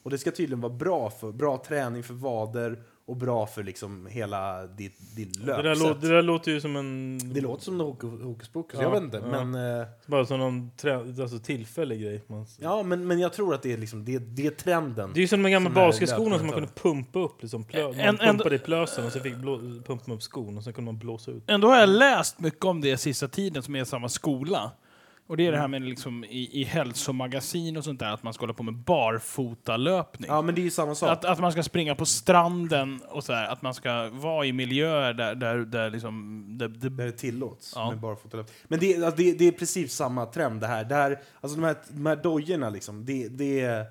Och 0.09 0.13
det 0.13 0.19
ska 0.19 0.31
tydligen 0.31 0.61
vara 0.61 0.73
bra 0.73 1.11
för 1.11 1.33
bra 1.33 1.63
träning 1.67 2.03
för 2.03 2.15
vader 2.15 2.79
och 3.07 3.17
bra 3.17 3.47
för 3.47 3.63
liksom 3.63 4.07
hela 4.07 4.67
ditt, 4.67 5.17
ditt 5.17 5.35
Det 5.47 5.53
där, 5.53 5.63
löpsätt. 5.63 5.89
låter, 5.89 6.09
det 6.09 6.15
där 6.15 6.23
låter 6.23 6.51
ju 6.53 6.61
som 6.61 6.77
en... 6.77 7.19
Det 7.35 7.41
låter 7.41 7.65
som 7.65 7.75
en 7.75 7.81
hokus 8.23 8.49
pokus, 8.49 8.79
Ja, 8.79 8.83
jag 8.83 8.91
vet 8.91 9.03
inte. 9.03 9.23
ja. 9.33 9.45
Men, 9.45 9.81
eh, 9.81 9.87
Bara 10.07 10.27
som 10.27 10.39
någon 10.39 10.71
trä, 10.77 10.97
alltså 10.97 11.39
tillfällig 11.39 12.01
grej. 12.03 12.23
Man, 12.27 12.47
ja, 12.61 12.83
men, 12.83 13.07
men 13.07 13.19
jag 13.19 13.33
tror 13.33 13.55
att 13.55 13.63
det 13.63 13.73
är, 13.73 13.79
liksom, 13.79 14.05
det, 14.05 14.19
det 14.19 14.47
är 14.47 14.51
trenden. 14.51 15.11
Det 15.15 15.19
är 15.19 15.23
ju 15.23 15.29
som 15.29 15.43
de 15.43 15.51
gamla 15.51 15.71
basketskorna 15.71 16.39
som 16.39 16.47
man 16.47 16.55
kunde 16.55 16.71
pumpa 16.75 17.19
upp. 17.19 17.43
Liksom, 17.43 17.65
plö, 17.65 17.83
man 17.83 18.01
En- 18.01 18.17
pumpade 18.19 18.55
i 18.55 18.59
plösen 18.59 19.07
och 19.07 19.13
så 19.13 19.21
fick 19.21 19.37
blå, 19.37 19.59
pumpa 19.87 20.13
upp 20.13 20.23
skon 20.23 20.57
och 20.59 20.65
sen 20.65 20.73
kunde 20.73 20.93
man 20.93 20.99
blåsa 20.99 21.31
ut. 21.31 21.43
Ändå 21.51 21.69
har 21.69 21.77
jag 21.77 21.89
läst 21.89 22.41
mycket 22.41 22.65
om 22.65 22.81
det 22.81 22.97
sista 22.97 23.29
tiden 23.29 23.63
som 23.63 23.77
är 23.77 23.83
i 23.83 23.85
samma 23.87 24.09
skola. 24.09 24.71
Och 25.29 25.37
det 25.37 25.47
är 25.47 25.53
det 25.53 25.59
här 25.59 25.69
med 25.69 25.83
liksom 25.83 26.25
i, 26.25 26.61
i 26.61 26.65
hälsomagasin 26.65 27.77
och 27.77 27.85
sånt 27.85 28.01
där, 28.01 28.13
att 28.15 28.23
man 28.23 28.35
ska 28.35 28.43
hålla 28.43 28.55
på 28.55 28.63
med 28.63 28.75
barfotalöpning. 28.75 30.29
Ja, 30.31 30.43
men 30.43 30.55
det 30.55 30.61
är 30.61 30.63
ju 30.63 30.71
samma 30.71 30.95
sak. 30.95 31.11
Att, 31.11 31.25
att 31.25 31.39
man 31.41 31.53
ska 31.53 31.63
springa 31.63 31.95
på 31.95 32.07
stranden 32.07 33.01
och 33.09 33.25
så 33.25 33.33
här, 33.33 33.49
att 33.49 33.63
man 33.63 33.75
ska 33.75 34.09
vara 34.13 34.47
i 34.47 34.53
miljöer 34.53 35.13
där, 35.15 35.35
där, 35.35 35.57
där 35.59 35.91
liksom... 35.91 36.45
Där, 36.59 36.69
Där 36.69 36.91
där, 36.91 37.05
det 37.07 37.13
tillåts 37.13 37.73
Ja. 37.77 37.91
med 37.91 38.01
barfotalöpning. 38.01 38.55
Men 38.69 38.79
det, 38.81 38.95
är- 38.95 39.03
alltså, 39.05 39.23
det, 39.23 39.33
det 39.33 39.45
är 39.49 39.53
precis 39.53 39.95
samma 39.95 40.27
trend 40.27 40.61
det 40.61 40.67
här. 40.67 40.85
Det 40.85 40.95
här 40.95 41.19
alltså 41.41 41.59
de 41.61 41.65
här, 41.67 41.77
de 41.91 42.07
här 42.07 42.17
dojorna 42.17 42.71
liksom, 42.71 43.05
det, 43.05 43.29
det, 43.29 43.61
är, 43.61 43.85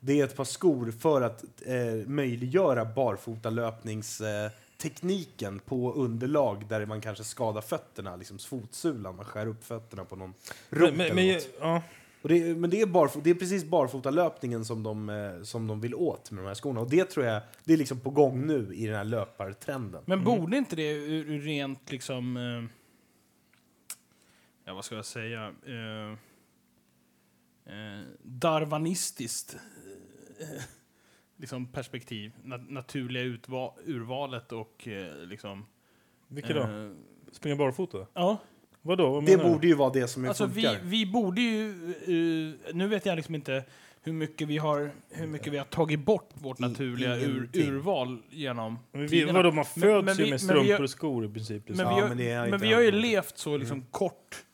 det 0.00 0.20
är 0.20 0.24
ett 0.24 0.36
par 0.36 0.44
skor 0.44 0.90
för 1.00 1.22
att 1.22 1.44
eh, 1.66 2.06
möjliggöra 2.08 2.84
barfotalöpningstekniken 2.84 4.44
eh, 4.46 4.50
tekniken 4.78 5.58
på 5.58 5.92
underlag 5.92 6.66
där 6.68 6.86
man 6.86 7.00
kanske 7.00 7.24
skadar 7.24 7.60
fötterna, 7.60 8.16
liksom 8.16 8.38
fotsulan, 8.38 9.16
man 9.16 9.24
skär 9.24 9.46
upp 9.46 9.64
fötterna 9.64 10.04
på 10.04 10.16
någon 10.16 10.34
rot 10.70 10.94
Men, 10.94 11.14
men, 11.14 11.40
ja, 11.60 11.82
Och 12.22 12.28
det, 12.28 12.56
men 12.56 12.70
det 12.70 12.80
är, 12.80 12.86
barfo, 12.86 13.20
det 13.20 13.30
är 13.30 13.34
precis 13.34 13.64
barfotalöpningen 13.64 14.64
som 14.64 14.82
de, 14.82 15.08
eh, 15.08 15.42
som 15.42 15.66
de 15.66 15.80
vill 15.80 15.94
åt 15.94 16.30
med 16.30 16.44
de 16.44 16.48
här 16.48 16.54
skorna. 16.54 16.80
Och 16.80 16.90
det 16.90 17.04
tror 17.04 17.26
jag, 17.26 17.42
det 17.64 17.72
är 17.72 17.76
liksom 17.76 18.00
på 18.00 18.10
gång 18.10 18.46
nu 18.46 18.74
i 18.74 18.86
den 18.86 18.96
här 18.96 19.04
löpartrenden. 19.04 20.02
men 20.06 20.24
borde 20.24 20.56
inte 20.56 20.76
det 20.76 20.92
ur, 20.92 21.30
ur 21.30 21.40
rent 21.40 21.90
liksom... 21.90 22.36
Eh, 22.36 22.64
ja, 24.64 24.74
vad 24.74 24.84
ska 24.84 24.94
jag 24.94 25.04
säga? 25.04 25.54
Eh, 25.66 26.16
darwinistiskt 28.22 29.56
eh, 30.40 30.62
liksom 31.36 31.66
perspektiv. 31.66 32.32
Na, 32.44 32.56
naturliga 32.56 33.22
urvalet 33.86 34.52
och 34.52 34.88
eh, 34.88 35.26
liksom... 35.26 35.66
vilket 36.28 36.56
då? 36.56 36.62
eh, 36.62 36.90
Springa 37.32 37.56
barfota? 37.56 37.98
ja. 38.14 38.38
Vadå? 38.86 39.10
Vad 39.10 39.26
Det 39.26 39.36
borde 39.36 39.66
ju 39.66 39.74
vara 39.74 39.90
det 39.92 40.08
som 40.08 40.24
Alltså 40.28 40.46
vi, 40.46 40.62
funkar. 40.62 40.80
vi 40.84 41.06
borde 41.06 41.40
ju... 41.40 41.70
eh, 42.68 42.74
nu 42.74 42.86
vet 42.88 43.06
jag 43.06 43.16
liksom 43.16 43.34
inte 43.34 43.64
hur 44.02 44.12
mycket 44.12 44.48
vi 44.48 44.58
har, 44.58 44.90
hur 45.10 45.26
mycket 45.26 45.52
vi 45.52 45.58
har 45.58 45.64
tagit 45.64 46.00
bort 46.00 46.30
vårt 46.34 46.58
I- 46.58 46.62
naturliga 46.62 47.16
ur, 47.16 47.48
urval 47.54 48.18
genom 48.30 48.78
Men 48.92 49.06
vi, 49.06 49.24
vadå, 49.24 49.50
man 49.52 49.54
Men- 49.54 49.64
föds 49.64 50.04
men 50.06 50.16
ju 50.16 50.24
vi- 50.24 50.30
med 50.30 50.30
men 50.30 50.32
vi 50.32 50.38
strumpor 50.38 50.66
gör- 50.66 50.82
och 50.82 50.90
skor 50.90 51.24
i 51.24 51.28
princip. 51.28 51.62
Men, 51.68 51.76
Liksom. 51.76 51.88
vi, 51.94 51.94
Ja, 51.96 52.00
har, 52.02 52.08
men 52.08 52.18
det 52.18 52.30
är 52.30 52.40
men 52.44 52.54
inte 52.54 52.66
vi 52.66 52.72
har 52.72 52.80
ju 52.80 52.90
levt 52.92 53.38
så 53.38 53.56
liksom 53.56 53.82
kort. 53.90 54.44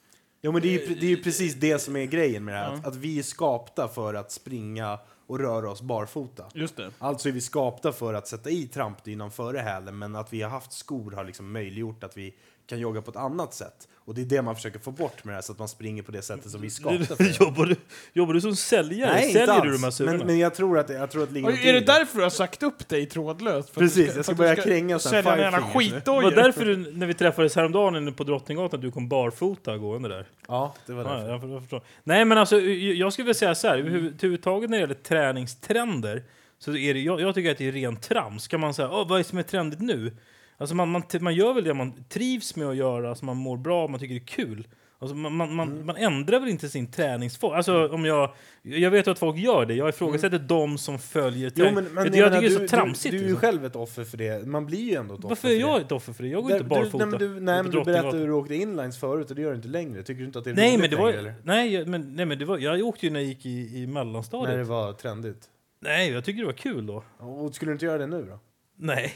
Jo, 0.43 0.53
men 0.53 0.63
det 0.63 0.69
är, 0.69 0.89
ju, 0.89 0.95
det 0.95 1.07
är 1.07 1.11
ju 1.11 1.23
precis 1.23 1.55
det 1.55 1.79
som 1.79 1.97
är 1.97 2.05
grejen 2.05 2.45
med 2.45 2.55
det 2.55 2.59
här. 2.59 2.67
Ja. 2.71 2.75
Att, 2.79 2.87
att 2.87 2.97
vi 2.97 3.19
är 3.19 3.23
skapta 3.23 3.89
för 3.89 4.15
att 4.15 4.33
springa 4.33 4.99
och 5.31 5.39
röra 5.39 5.71
oss 5.71 5.83
barfota. 5.83 6.45
Just 6.55 6.77
det. 6.77 6.91
Alltså 6.99 7.29
är 7.29 7.33
vi 7.33 7.41
skapta 7.41 7.93
för 7.93 8.15
att 8.15 8.29
sätta 8.29 8.51
i 8.51 8.67
trampdynan 8.67 9.31
före 9.31 9.59
hälen, 9.59 9.99
men 9.99 10.17
att 10.17 10.33
vi 10.33 10.43
har 10.43 10.51
haft 10.51 10.73
skor 10.73 11.11
har 11.13 11.25
liksom 11.25 11.53
möjliggjort 11.53 12.05
att 12.05 12.17
vi 12.17 12.35
kan 12.71 12.79
jogga 12.79 13.03
på 13.03 13.11
ett 13.11 13.17
annat 13.17 13.55
sätt. 13.55 13.89
Och 13.95 14.15
det 14.15 14.21
är 14.21 14.25
det 14.25 14.43
man 14.43 14.55
försöker 14.57 14.79
få 14.79 14.91
bort 14.91 15.25
med 15.25 15.33
det 15.33 15.37
här, 15.37 15.43
så 15.43 15.53
att 15.53 15.59
man 15.59 15.69
springer 15.69 16.03
på 16.03 16.13
det 16.13 16.23
sättet 16.23 16.51
som 16.51 16.61
vi 16.61 16.71
för. 16.71 17.43
jobbar, 17.45 17.67
du, 17.67 17.77
jobbar 18.13 18.35
du 18.35 18.41
som 18.41 18.57
säljare? 18.57 19.13
Nej, 19.13 19.27
inte 19.27 19.47
Säljer 19.47 19.65
du 19.65 19.71
de 19.73 19.79
här 19.79 19.87
alls. 19.87 20.01
Men, 20.01 20.19
men 20.19 20.39
jag 20.39 20.55
tror 20.55 20.79
att 20.79 20.89
det, 20.89 20.95
jag 20.95 21.11
tror 21.11 21.23
att 21.23 21.29
det 21.29 21.35
ligger 21.35 21.69
är 21.69 21.73
det 21.73 21.81
därför 21.81 22.17
du 22.19 22.23
har 22.23 22.31
sagt 22.31 22.63
upp 22.63 22.89
dig 22.89 23.07
trådlöst? 23.07 23.71
För 23.71 23.81
att 23.81 23.85
Precis, 23.85 24.11
du 24.11 24.17
jag 24.19 24.25
ska 24.25 24.25
för 24.25 24.33
att 24.33 24.37
du 24.37 24.55
börja 24.55 24.57
kränga 24.57 24.99
sån 24.99 25.15
här 25.15 25.23
Sälja 25.23 25.47
en 25.47 25.53
jävla 25.53 25.59
five 25.59 25.73
fingers 25.73 25.93
nu. 25.93 26.01
Det 26.05 26.11
var 26.11 26.31
skitdojor. 26.31 26.43
därför 26.45 26.65
du, 26.65 26.77
när 26.77 27.07
vi 27.07 27.15
träffades 27.15 27.57
häromdagen 27.57 27.97
inne 27.97 28.13
på 28.13 28.25
Drottninggatan 28.25 28.79
att 28.79 28.83
du 28.83 28.91
kom 28.91 29.09
barfota 29.09 29.77
gående 29.79 30.09
där. 30.09 30.27
Ja, 30.49 30.75
det 30.87 30.93
var 30.93 31.05
Ja, 31.05 31.11
därför. 31.11 31.29
jag, 31.49 31.55
jag 31.55 31.61
förstår. 31.63 31.83
Nej 32.05 32.25
men 32.25 32.39
alltså, 32.39 32.61
jag 32.61 32.95
jag 32.95 33.13
skulle 33.13 33.25
vilja 33.25 33.35
säga 33.35 33.55
så 33.55 33.69
här, 33.69 33.79
överhuvudtaget 33.79 34.71
när 34.71 34.77
det 34.77 34.81
gäller 34.81 34.95
träningstrender 34.95 36.23
så 36.59 36.77
är 36.77 36.95
det, 36.95 37.01
jag, 37.01 37.21
jag 37.21 37.35
tycker 37.35 37.51
att 37.51 37.59
det 37.59 37.69
är 37.69 37.73
rent 37.73 38.03
trams. 38.03 38.49
Kan 38.49 38.61
man 38.61 38.75
säga, 38.75 38.89
Åh, 38.91 39.09
vad 39.09 39.13
är 39.13 39.19
det 39.19 39.29
som 39.29 39.39
är 39.39 39.43
trendigt 39.43 39.81
nu? 39.81 40.17
Alltså 40.61 40.75
man, 40.75 40.89
man, 40.91 41.03
man 41.21 41.35
gör 41.35 41.55
väl 41.55 41.65
det 41.65 41.75
man 41.75 42.05
trivs 42.09 42.57
med 42.57 42.69
att 42.69 42.77
göra, 42.77 43.09
alltså 43.09 43.25
man 43.25 43.37
mår 43.37 43.57
bra, 43.57 43.89
man 43.89 44.01
tycker 44.01 44.15
det 44.15 44.21
är 44.21 44.27
kul. 44.27 44.67
Alltså 44.99 45.17
man, 45.17 45.35
man, 45.37 45.55
man, 45.55 45.69
Mm. 45.73 45.87
man 45.87 45.97
ändrar 45.97 46.41
väl 46.41 46.49
inte 46.49 46.69
sin 46.69 46.91
träningsform? 46.93 47.55
Alltså 47.55 47.89
om 47.89 48.05
jag, 48.05 48.31
jag 48.63 48.91
vet 48.91 49.09
att 49.09 49.19
folk 49.19 49.37
gör 49.39 49.67
det, 49.67 49.75
jag 49.75 49.89
ifrågasätter 49.89 50.39
de 50.39 50.79
som 50.79 50.99
följer 50.99 51.41
Mm. 51.41 51.53
Jo, 51.57 51.65
träning. 51.65 51.75
men, 51.75 51.85
men 51.95 52.05
jag, 52.05 52.15
jag 52.17 52.31
menar, 52.31 52.41
tycker 52.43 52.59
det 52.59 52.65
är 52.65 52.69
så 52.69 52.77
tramsigt. 52.77 53.13
Du, 53.13 53.19
du 53.19 53.25
är 53.25 53.29
ju 53.29 53.35
liksom. 53.35 53.41
själv 53.49 53.65
ett 53.65 53.77
offer 53.77 54.05
för 54.05 54.17
det. 54.17 54.47
Man 54.47 54.67
blir 54.67 54.79
ju 54.91 54.95
ändå 54.95 55.15
ett 55.15 55.19
offer 55.19 55.29
Varför 55.29 55.49
för 55.49 55.55
är 55.55 55.61
jag 55.61 55.81
ett 55.81 55.93
offer 55.93 56.13
för 56.13 56.23
det? 56.23 56.29
Jag 56.29 56.43
går 56.43 56.49
Där- 56.51 56.57
inte 56.57 56.69
barfota. 56.69 57.07
Du, 57.07 57.11
nej, 57.11 57.19
men 57.19 57.19
du, 57.35 57.41
nej, 57.41 57.59
på 57.59 57.63
men 57.63 57.71
du 57.73 57.85
berättade 57.85 58.19
hur 58.19 58.27
du 58.27 58.33
åkte 58.33 58.55
inlines 58.55 58.99
förut 59.01 59.31
och 59.31 59.37
det 59.37 59.43
gör 59.43 59.51
du 59.51 59.57
inte 59.57 59.69
längre. 59.69 60.03
Tycker 60.03 60.21
du 60.21 60.27
inte 60.27 60.39
att 60.39 60.45
det 60.45 60.51
är 60.51 60.55
Nej 60.55 60.79
men 60.79 60.91
det 60.91 60.97
var, 60.97 61.13
längre, 61.13 61.35
nej, 61.43 61.87
men, 61.87 62.15
nej 62.17 62.27
men 62.27 62.39
det 62.39 62.45
var, 62.45 62.59
jag 62.59 62.83
åkte 62.83 63.07
ju 63.07 63.13
när 63.13 63.21
jag 63.21 63.29
gick 63.29 63.47
i, 63.47 63.79
i 63.83 63.87
mellanstadiet. 63.87 64.51
När 64.51 64.59
det 64.59 64.65
var 64.65 64.93
trendigt. 64.93 65.45
Nej, 65.83 66.11
jag 66.11 66.25
tycker 66.25 66.41
det 66.41 66.47
var 66.47 66.53
kul 66.53 66.87
då. 66.87 67.05
Och 67.19 67.55
skulle 67.55 67.69
du 67.71 67.73
inte 67.73 67.87
göra 67.87 67.99
det 67.99 68.07
nu 68.07 68.23
då? 68.31 68.39
Nej, 68.77 69.13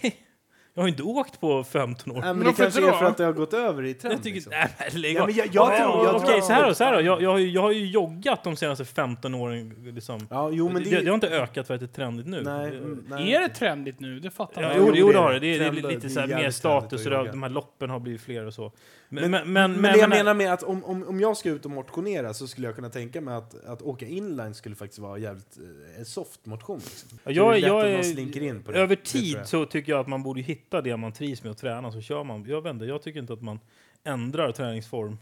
jag 0.75 0.83
har 0.83 0.89
inte 0.89 1.03
åkt 1.03 1.41
på 1.41 1.65
15 1.65 2.13
år. 2.13 2.15
Nej, 2.15 2.25
men 2.25 2.39
Men 2.39 2.47
det 2.47 2.53
kanske 2.53 2.89
är 2.89 2.93
för 2.93 3.05
att 3.05 3.17
det 3.17 3.25
har 3.25 3.33
gått 3.33 3.55
över 3.55 3.83
i 3.85 3.95
trend. 3.95 4.15
jag 4.15 4.23
tycker, 4.23 4.35
liksom. 4.35 4.51
nej, 4.51 4.69
men 4.93 5.01
lägg 5.01 5.17
Ja, 5.17 5.21
av. 5.23 5.27
men 5.27 5.37
jag- 5.37 5.47
jag 5.47 5.55
Ja, 5.55 5.67
tror- 5.79 6.05
jag 6.07 6.15
Okej, 6.17 6.29
tror- 6.29 6.41
så 6.41 6.53
här 6.53 6.69
då. 6.69 6.75
Så 6.75 6.85
här 6.85 6.93
då. 6.95 7.01
Jag, 7.01 7.23
jag, 7.23 7.31
har 7.31 7.39
ju, 7.39 7.51
jag 7.51 7.63
har 7.63 7.73
ju 7.73 7.87
joggat 7.87 8.45
de 8.45 8.57
senaste 8.57 8.85
15 8.85 9.35
åren. 9.35 9.75
Liksom. 9.95 10.27
Ja, 10.31 10.51
jo, 10.53 10.71
men 10.73 10.83
det, 10.85 10.91
det, 10.91 11.01
det, 11.01 11.07
har 11.11 11.15
inte 11.15 11.29
ökat 11.29 11.67
för 11.67 11.75
att 11.75 11.81
det 11.81 11.87
är 11.87 11.89
trendigt 11.89 12.27
nu. 12.27 12.43
Nej, 12.43 12.71
Det- 12.71 12.77
mm, 12.77 13.05
nej. 13.09 13.33
Är 13.35 13.41
det 13.41 13.49
trendigt 13.49 14.01
nu? 14.01 14.21
Det 14.21 14.31
fattar 14.31 14.63
Ja, 14.63 14.69
man. 14.69 14.77
jo, 14.79 14.85
jo, 14.89 14.95
jo, 14.97 15.13
det 15.13 15.19
har 15.19 15.33
det. 15.33 15.39
det. 15.39 15.55
Är, 15.55 15.59
det 15.59 15.67
är 15.67 15.73
lite 15.95 16.09
så 16.11 16.21
här, 16.21 16.27
mer 16.27 16.51
status 16.51 17.05
och 17.07 17.11
det, 17.11 17.31
de 17.31 17.43
här 17.43 17.51
loppen 17.51 17.91
har 17.91 18.01
blivit 18.01 18.21
fler 18.21 18.47
och 18.47 18.55
så. 18.55 18.73
Men, 19.09 19.31
men, 19.31 19.53
men, 19.53 19.73
men, 19.73 19.93
det 19.93 19.99
jag 19.99 20.11
menar 20.11 20.35
med 20.35 20.53
att 20.53 20.63
om, 20.63 20.85
om, 20.85 21.09
om 21.09 21.21
jag 21.21 21.37
ska 21.37 21.51
ut 21.51 21.65
och 21.65 21.71
motionera 21.71 22.35
så 22.35 22.47
skulle 22.47 22.67
jag 22.67 22.75
kunna 22.77 22.89
tänka 22.91 23.21
mig 23.21 23.35
att, 23.35 23.65
att 23.67 23.83
åka 23.83 24.07
inline 24.07 24.55
skulle 24.55 24.75
faktiskt 24.77 24.99
vara 24.99 25.19
jävligt 25.19 25.57
eh, 25.99 26.05
soft 26.05 26.47
motion. 26.47 26.79
Liksom. 26.79 27.19
Ja, 27.25 27.31
jag, 27.33 27.53
det 27.53 27.59
är 27.69 27.85
lätt 27.89 27.97
jag 27.97 28.07
slinker 28.07 28.43
in 28.43 28.63
på 28.63 28.73
det. 28.73 28.79
över 28.79 28.97
tid 28.97 29.37
jag. 29.37 29.49
så 29.49 29.67
tycker 29.67 29.93
jag 29.93 30.01
att 30.01 30.07
man 30.09 30.23
borde 30.23 30.41
hitta 30.41 30.64
det 30.71 30.97
man 30.97 31.13
trivs 31.13 31.43
med 31.43 31.51
och 31.51 31.59
träna, 31.59 31.93
så 31.93 32.01
kör 32.01 32.25
man. 32.25 32.45
Jag 32.49 32.67
inte, 32.67 32.85
jag 32.85 33.03
tycker 33.03 33.21
inte 33.21 33.33
att 33.33 33.43
man 33.43 33.61
ändrar 34.05 34.53
träningsform. 34.53 35.19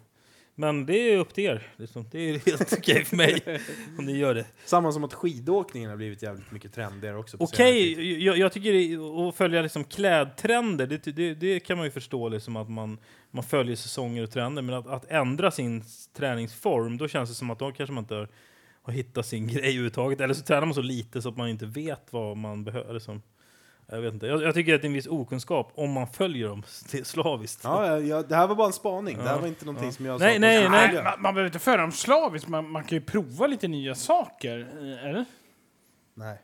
Men 0.55 0.87
det 0.87 1.13
är 1.13 1.19
upp 1.19 1.35
till 1.35 1.45
er. 1.45 1.69
Liksom. 1.77 2.07
Det 2.11 2.19
är 2.19 2.39
helt 2.47 2.73
okej 2.73 3.05
för 3.05 3.17
mig 3.17 3.43
om 3.99 4.05
ni 4.05 4.19
gör 4.19 4.35
det. 4.35 4.47
Samma 4.65 4.93
som 4.93 5.05
att 5.05 5.15
skidåkningen 5.15 5.91
har 5.91 5.97
blivit 5.97 6.23
jävligt 6.23 6.51
mycket 6.51 6.75
trendigare 6.75 7.17
också. 7.17 7.37
Okej, 7.41 8.25
jag, 8.25 8.39
jag 8.39 8.53
tycker 8.53 8.73
det, 8.73 9.29
att 9.29 9.37
följa 9.37 9.63
liksom 9.63 9.85
klädtrender, 9.85 10.87
det, 10.87 11.05
det, 11.05 11.35
det 11.35 11.61
kan 11.61 11.77
man 11.77 11.87
ju 11.87 11.91
förstå 11.91 12.29
liksom 12.29 12.57
att 12.57 12.71
man, 12.71 12.99
man 13.31 13.45
följer 13.45 13.77
säsonger 13.77 14.23
och 14.23 14.31
trender. 14.31 14.63
Men 14.63 14.75
att, 14.75 14.87
att 14.87 15.11
ändra 15.11 15.51
sin 15.51 15.85
träningsform, 16.17 16.99
då 16.99 17.09
känns 17.09 17.31
det 17.31 17.35
som 17.35 17.51
att 17.51 17.59
då 17.59 17.73
kanske 17.73 17.93
man 17.93 18.05
inte 18.05 18.15
har, 18.15 18.29
har 18.83 18.93
hittat 18.93 19.27
sin 19.27 19.47
grej 19.47 19.63
överhuvudtaget. 19.63 20.21
Eller 20.21 20.35
så 20.35 20.43
tränar 20.43 20.67
man 20.67 20.75
så 20.75 20.83
lite 20.83 21.23
så 21.23 21.29
att 21.29 21.37
man 21.37 21.49
inte 21.49 21.67
vet 21.67 22.07
vad 22.11 22.37
man 22.37 22.65
behöver. 22.65 22.95
Liksom. 22.95 23.23
Jag, 23.93 24.01
vet 24.01 24.15
inte. 24.15 24.27
Jag, 24.27 24.43
jag 24.43 24.55
tycker 24.55 24.75
att 24.75 24.81
det 24.83 24.85
är 24.85 24.89
en 24.89 24.95
viss 24.95 25.07
okunskap 25.07 25.73
om 25.75 25.91
man 25.93 26.07
följer 26.07 26.49
dem 26.49 26.63
slaviskt. 27.05 27.61
Ja, 27.65 27.87
ja, 27.87 27.99
ja, 27.99 28.23
det 28.23 28.37
här 28.37 28.47
var 28.47 28.55
bara 28.55 28.67
en 28.67 28.73
spaning. 28.73 29.17
Det 29.19 29.23
här 29.29 29.39
var 29.41 29.47
inte 29.49 29.65
någonting 29.65 29.87
Ja. 29.89 29.93
som 29.93 30.07
jag 30.07 30.21
Nej, 30.21 30.35
sa. 30.35 30.41
nej, 30.41 30.69
nej. 30.69 30.87
följa. 30.89 31.03
Man, 31.05 31.23
man 31.23 31.35
behöver 31.35 31.49
inte 31.49 31.59
föra 31.59 31.81
dem 31.81 31.93
slaviskt, 31.93 32.49
man, 32.49 32.71
man 32.71 32.85
kan 32.85 32.99
ju 32.99 33.05
prova 33.05 33.47
lite 33.47 33.69
nya 33.69 33.95
saker. 33.95 34.59
eh, 34.61 35.09
Eller? 35.09 35.25
nej. 36.15 36.39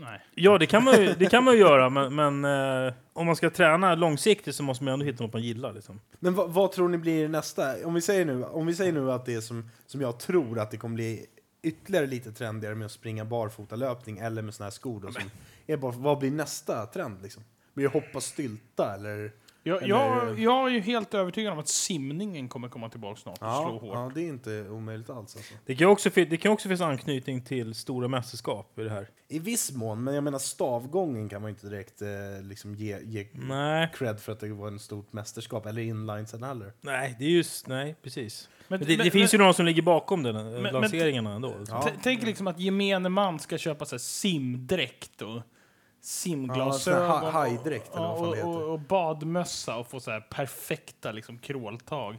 Nej. 0.00 0.20
Ja, 0.34 0.58
det 0.58 0.66
kan 0.66 0.84
man 0.84 1.02
ju, 1.02 1.14
det 1.18 1.26
kan 1.26 1.44
man 1.44 1.54
ju 1.54 1.60
göra, 1.60 1.90
men, 1.90 2.14
men 2.14 2.44
eh, 2.86 2.92
om 3.12 3.26
man 3.26 3.36
ska 3.36 3.50
träna 3.50 3.94
långsiktigt 3.94 4.54
så 4.54 4.62
måste 4.62 4.84
man 4.84 4.92
ändå 4.94 5.04
hitta 5.06 5.24
något 5.24 5.32
man 5.32 5.42
gillar. 5.42 5.72
Liksom. 5.72 6.00
Men 6.18 6.34
vad, 6.34 6.50
vad 6.50 6.72
tror 6.72 6.88
ni 6.88 6.98
blir 6.98 7.28
nästa? 7.28 7.86
Om 7.86 7.94
vi 7.94 8.00
säger 8.00 8.24
nu, 8.24 8.44
om 8.44 8.66
vi 8.66 8.74
säger 8.74 8.92
nu 8.92 9.12
att 9.12 9.26
det 9.26 9.34
är 9.34 9.40
som, 9.40 9.70
som 9.86 10.00
jag 10.00 10.18
tror 10.20 10.58
att 10.58 10.70
det 10.70 10.76
kommer 10.76 10.94
bli 10.94 11.26
ytterligare 11.62 12.06
lite 12.06 12.32
trendigare 12.32 12.74
med 12.74 12.86
att 12.86 12.92
springa 12.92 13.24
barfotalöpning 13.24 14.18
eller 14.18 14.42
med 14.42 14.54
såna 14.54 14.64
här 14.66 14.70
skor 14.70 15.00
då, 15.00 15.12
som 15.12 15.22
är 15.66 15.76
bara, 15.76 15.92
vad 15.92 16.18
blir 16.18 16.30
nästa 16.30 16.86
trend 16.86 17.22
liksom? 17.22 17.42
Blir 17.74 17.86
det 17.88 17.92
hoppa 17.92 18.20
stylta 18.20 18.94
eller? 18.94 19.32
Jag, 19.62 19.82
Eller- 19.82 19.88
jag, 19.94 20.38
jag 20.38 20.66
är 20.66 20.70
ju 20.72 20.80
helt 20.80 21.14
övertygad 21.14 21.52
om 21.52 21.58
att 21.58 21.68
simningen 21.68 22.48
kommer 22.48 22.68
komma 22.68 22.88
tillbaka 22.88 23.20
snart 23.20 23.32
och 23.32 23.38
slå 23.38 23.46
Ja, 23.48 23.78
hårt. 23.80 23.94
ja, 23.94 24.10
det 24.14 24.20
är 24.22 24.28
inte 24.28 24.68
omöjligt 24.68 25.10
alls 25.10 25.36
alltså. 25.36 25.54
Det 25.66 25.76
kan 25.76 25.88
också, 25.88 26.10
det 26.14 26.36
kan 26.36 26.52
också 26.52 26.68
finnas 26.68 26.80
anknytning 26.80 27.42
till 27.44 27.74
stora 27.74 28.08
mästerskap 28.08 28.78
i 28.78 28.82
det 28.82 28.90
här. 28.90 29.08
I 29.28 29.38
viss 29.38 29.72
mån, 29.72 30.04
men 30.04 30.14
jag 30.14 30.24
menar 30.24 30.38
stavgången 30.38 31.28
kan 31.28 31.42
man 31.42 31.50
inte 31.50 31.66
direkt 31.68 32.02
eh, 32.02 32.08
liksom 32.42 32.74
ge, 32.74 32.98
ge 33.04 33.28
Nej, 33.32 33.90
cred 33.94 34.20
för 34.20 34.32
att 34.32 34.40
det 34.40 34.48
var 34.52 34.68
en 34.68 34.78
stort 34.78 35.12
mästerskap, 35.12 35.66
eller 35.66 35.82
inlinesen 35.82 36.42
heller. 36.42 36.72
nej, 36.80 37.16
det 37.18 37.24
är 37.24 37.28
just, 37.30 37.66
nej, 37.66 37.96
precis. 38.02 38.48
Men, 38.68 38.78
Men 38.80 38.88
det, 38.88 38.96
men- 38.96 39.04
det 39.04 39.10
finns 39.10 39.32
men- 39.32 39.40
ju 39.40 39.44
någon 39.44 39.54
som 39.54 39.66
ligger 39.66 39.82
bakom 39.82 40.22
den, 40.22 40.62
men- 40.62 40.72
lanseringarna 40.74 41.32
ändå. 41.34 41.54
Ja. 41.68 41.82
T- 41.82 41.90
Tänk 42.02 42.22
liksom 42.22 42.46
att 42.46 42.58
gemene 42.60 43.08
man 43.08 43.38
ska 43.38 43.58
köpa 43.58 43.84
så 43.84 43.94
här 43.94 43.98
simdräkt 43.98 45.22
och 45.22 45.42
simglasögon 46.00 47.02
Ja, 47.02 47.18
ha- 47.18 47.30
hajdräkt 47.30 47.94
eller 47.96 48.06
och, 48.12 48.18
vad 48.18 48.28
fan 48.28 48.36
det 48.36 48.42
och, 48.42 48.62
och, 48.62 48.72
och 48.72 48.80
badmössa 48.80 49.76
och 49.76 49.86
få 49.90 50.00
så 50.00 50.10
här 50.10 50.20
perfekta 50.20 51.12
liksom 51.12 51.38
kråltag. 51.38 52.16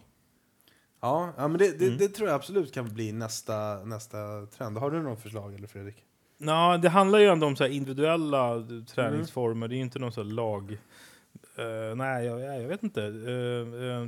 Ja, 1.02 1.34
ja 1.38 1.48
men 1.48 1.58
det, 1.58 1.80
det, 1.80 1.86
Mm. 1.86 1.98
det 1.98 2.08
tror 2.08 2.28
jag 2.30 2.36
absolut 2.36 2.74
kan 2.74 2.94
bli 2.94 3.12
nästa, 3.12 3.80
nästa 3.86 4.46
trend. 4.58 4.78
Har 4.78 4.92
du 4.92 5.02
något 5.04 5.22
förslag 5.22 5.56
eller 5.56 5.68
Fredrik? 5.68 5.96
Nå, 6.38 6.78
det 6.78 6.90
handlar 6.90 7.20
ju 7.20 7.26
ändå 7.28 7.48
om 7.48 7.56
så 7.56 7.64
här 7.64 7.72
individuella 7.72 8.66
träningsformer. 8.94 9.68
Det 9.68 9.74
är 9.76 9.78
ju 9.78 9.82
inte 9.84 10.00
någon 10.00 10.12
så 10.12 10.24
här 10.24 10.30
lag... 10.32 10.78
Eh, 11.60 11.96
nej, 11.96 12.26
jag, 12.26 12.62
jag 12.62 12.68
vet 12.68 12.84
inte. 12.84 13.02
Uh, 13.02 13.74
uh, 13.74 14.08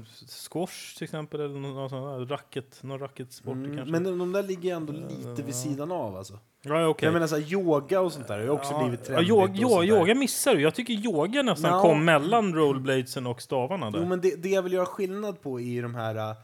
squash 0.49 0.95
till 0.97 1.03
exempel, 1.03 1.41
eller 1.41 1.60
någon, 1.60 1.89
sån 1.89 2.27
racket, 2.27 2.79
någon 2.84 2.99
racketsport 2.99 3.55
Mm, 3.55 3.77
kanske. 3.77 3.91
men 3.91 4.19
de, 4.19 4.31
där 4.31 4.43
ligger 4.43 4.75
ändå 4.75 4.93
lite 4.93 5.43
vid 5.43 5.55
sidan 5.55 5.91
av 5.91 6.15
alltså. 6.17 6.39
ja, 6.62 6.88
okej. 6.88 7.05
Jag 7.07 7.13
menar 7.13 7.27
så 7.27 7.36
här, 7.36 7.53
yoga 7.53 8.01
och 8.01 8.13
sånt 8.13 8.27
där 8.27 8.38
har 8.38 8.43
ju 8.43 8.49
också 8.49 8.79
blivit 8.79 8.99
ja, 8.99 9.05
trendigt. 9.05 9.29
yoga, 9.29 9.43
och 9.43 9.49
jo, 9.53 9.69
sånt 9.69 9.81
där. 9.81 9.97
yoga 9.97 10.15
missar 10.15 10.55
du. 10.55 10.62
Jag 10.62 10.75
tycker 10.75 10.93
yoga 10.93 11.41
nästan 11.41 11.71
Nå. 11.71 11.81
kom 11.81 12.05
mellan 12.05 12.55
rollerbladesen 12.55 13.27
och 13.27 13.41
stavarna 13.41 13.91
där. 13.91 13.99
Jo, 13.99 14.05
men 14.05 14.21
det, 14.21 14.43
det 14.43 14.49
jag 14.49 14.62
vill 14.62 14.73
göra 14.73 14.86
skillnad 14.86 15.41
på 15.41 15.60
är 15.60 15.63
ju 15.65 15.81
de 15.81 15.95
här... 15.95 16.36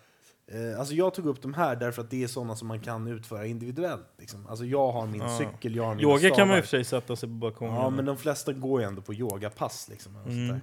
Eh, 0.52 0.80
alltså 0.80 0.94
jag 0.94 1.14
tog 1.14 1.26
upp 1.26 1.42
de 1.42 1.54
här 1.54 1.76
därför 1.76 2.02
att 2.02 2.10
det 2.10 2.24
är 2.24 2.28
sådana 2.28 2.56
som 2.56 2.68
man 2.68 2.80
kan 2.80 3.08
utföra 3.08 3.46
individuellt. 3.46 4.08
Liksom. 4.18 4.48
Alltså 4.48 4.66
jag 4.66 4.92
har 4.92 5.08
min 5.08 5.22
Ja. 5.22 5.38
cykel, 5.38 5.76
jag 5.76 5.84
har 5.84 5.96
mina 5.96 6.10
Yoga 6.10 6.30
kan 6.36 6.48
man 6.48 6.58
i 6.58 6.62
och 6.62 6.66
stavar. 6.66 6.80
för 6.80 6.84
sig 6.84 6.84
sätta 7.02 7.16
sig 7.16 7.30
på 7.30 7.34
balkongen. 7.36 7.76
Ja, 7.76 7.90
men 7.90 8.06
de 8.06 8.18
flesta 8.18 8.54
går 8.54 8.82
ju 8.82 8.88
ändå 8.88 9.02
på 9.02 9.14
yogapass. 9.14 9.88
Liksom, 9.90 10.16
och, 10.16 10.28
Mm. 10.32 10.60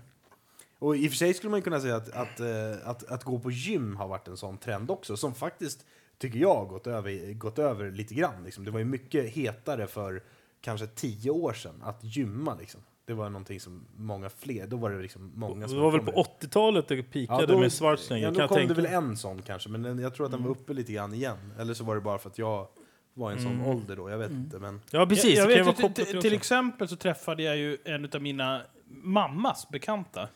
och 0.79 0.97
i 0.97 1.07
och 1.07 1.11
för 1.11 1.17
sig 1.17 1.35
skulle 1.35 1.51
man 1.51 1.63
kunna 1.63 1.81
säga 1.81 1.97
att, 1.97 2.11
att, 2.11 2.41
eh, 2.41 2.89
att, 2.89 3.05
att 3.11 3.25
gå 3.25 3.39
på 3.39 3.51
gym 3.51 3.97
har 3.97 4.09
varit 4.09 4.29
en 4.29 4.37
sån 4.37 4.59
trend 4.59 4.91
också, 4.91 5.17
som 5.17 5.35
faktiskt, 5.35 5.87
tycker 6.19 6.39
jag, 6.39 6.69
gått 6.69 6.87
över, 6.87 7.33
gått 7.33 7.59
över 7.59 7.91
lite 7.91 8.15
grann. 8.15 8.45
Liksom. 8.45 8.65
Det 8.65 8.71
var 8.71 8.79
ju 8.79 8.85
mycket 8.85 9.25
hetare 9.31 9.87
för 9.87 10.23
kanske 10.61 10.87
tio 10.87 11.31
år 11.31 11.53
sedan 11.53 11.83
att 11.83 11.99
gymma. 12.05 12.55
Liksom. 12.61 12.81
Det 13.07 13.15
var 13.15 13.31
någonting 13.31 13.61
som 13.61 13.87
många 13.97 14.29
fler, 14.31 14.67
då 14.67 14.77
var 14.77 14.91
det 14.91 15.03
liksom 15.03 15.33
många 15.35 15.63
det 15.63 15.69
som 15.69 15.81
var 15.81 15.91
väl 15.91 16.01
på 16.01 16.07
med. 16.07 16.15
80-talet 16.15 16.89
det 16.89 17.03
pikade 17.03 17.47
då- 17.47 17.59
med 17.59 17.73
Schwarzenegger. 17.73 18.27
Ja, 18.27 18.31
kan 18.31 18.35
då 18.37 18.43
jag 18.43 18.49
kom 18.49 18.57
tänka. 18.59 18.75
det 18.75 18.83
väl 18.83 18.93
en 18.93 19.17
sån 19.17 19.43
kanske, 19.43 19.69
men 19.69 19.99
jag 19.99 20.15
tror 20.15 20.27
att 20.27 20.33
den 20.33 20.43
var 20.43 20.51
uppe 20.51 20.73
lite 20.75 20.93
grann 20.93 21.15
igen. 21.15 21.37
Eller 21.59 21.75
så 21.75 21.85
var 21.85 21.95
det 21.95 22.01
bara 22.01 22.19
för 22.19 22.31
att 22.31 22.39
jag 22.39 22.69
var 23.15 23.31
i 23.31 23.35
en 23.35 23.43
sån 23.43 23.53
Mm. 23.53 23.67
ålder 23.67 23.97
då, 23.97 24.11
jag 24.11 24.19
vet 24.19 24.31
inte. 24.31 24.59
Men... 24.59 24.81
Ja, 24.91 25.07
precis. 25.07 25.39
Jag, 25.39 25.49
det 25.49 25.57
jag 25.57 25.77
kan 25.77 25.89
vet, 25.89 25.99
ju, 25.99 26.05
till, 26.05 26.21
till 26.21 26.33
exempel 26.35 26.89
så 26.89 26.97
träffade 26.97 27.43
jag 27.43 27.57
ju 27.57 27.79
en 27.85 28.09
av 28.15 28.23
mina 28.23 28.63
mammas 28.87 29.69
bekanta 29.69 30.29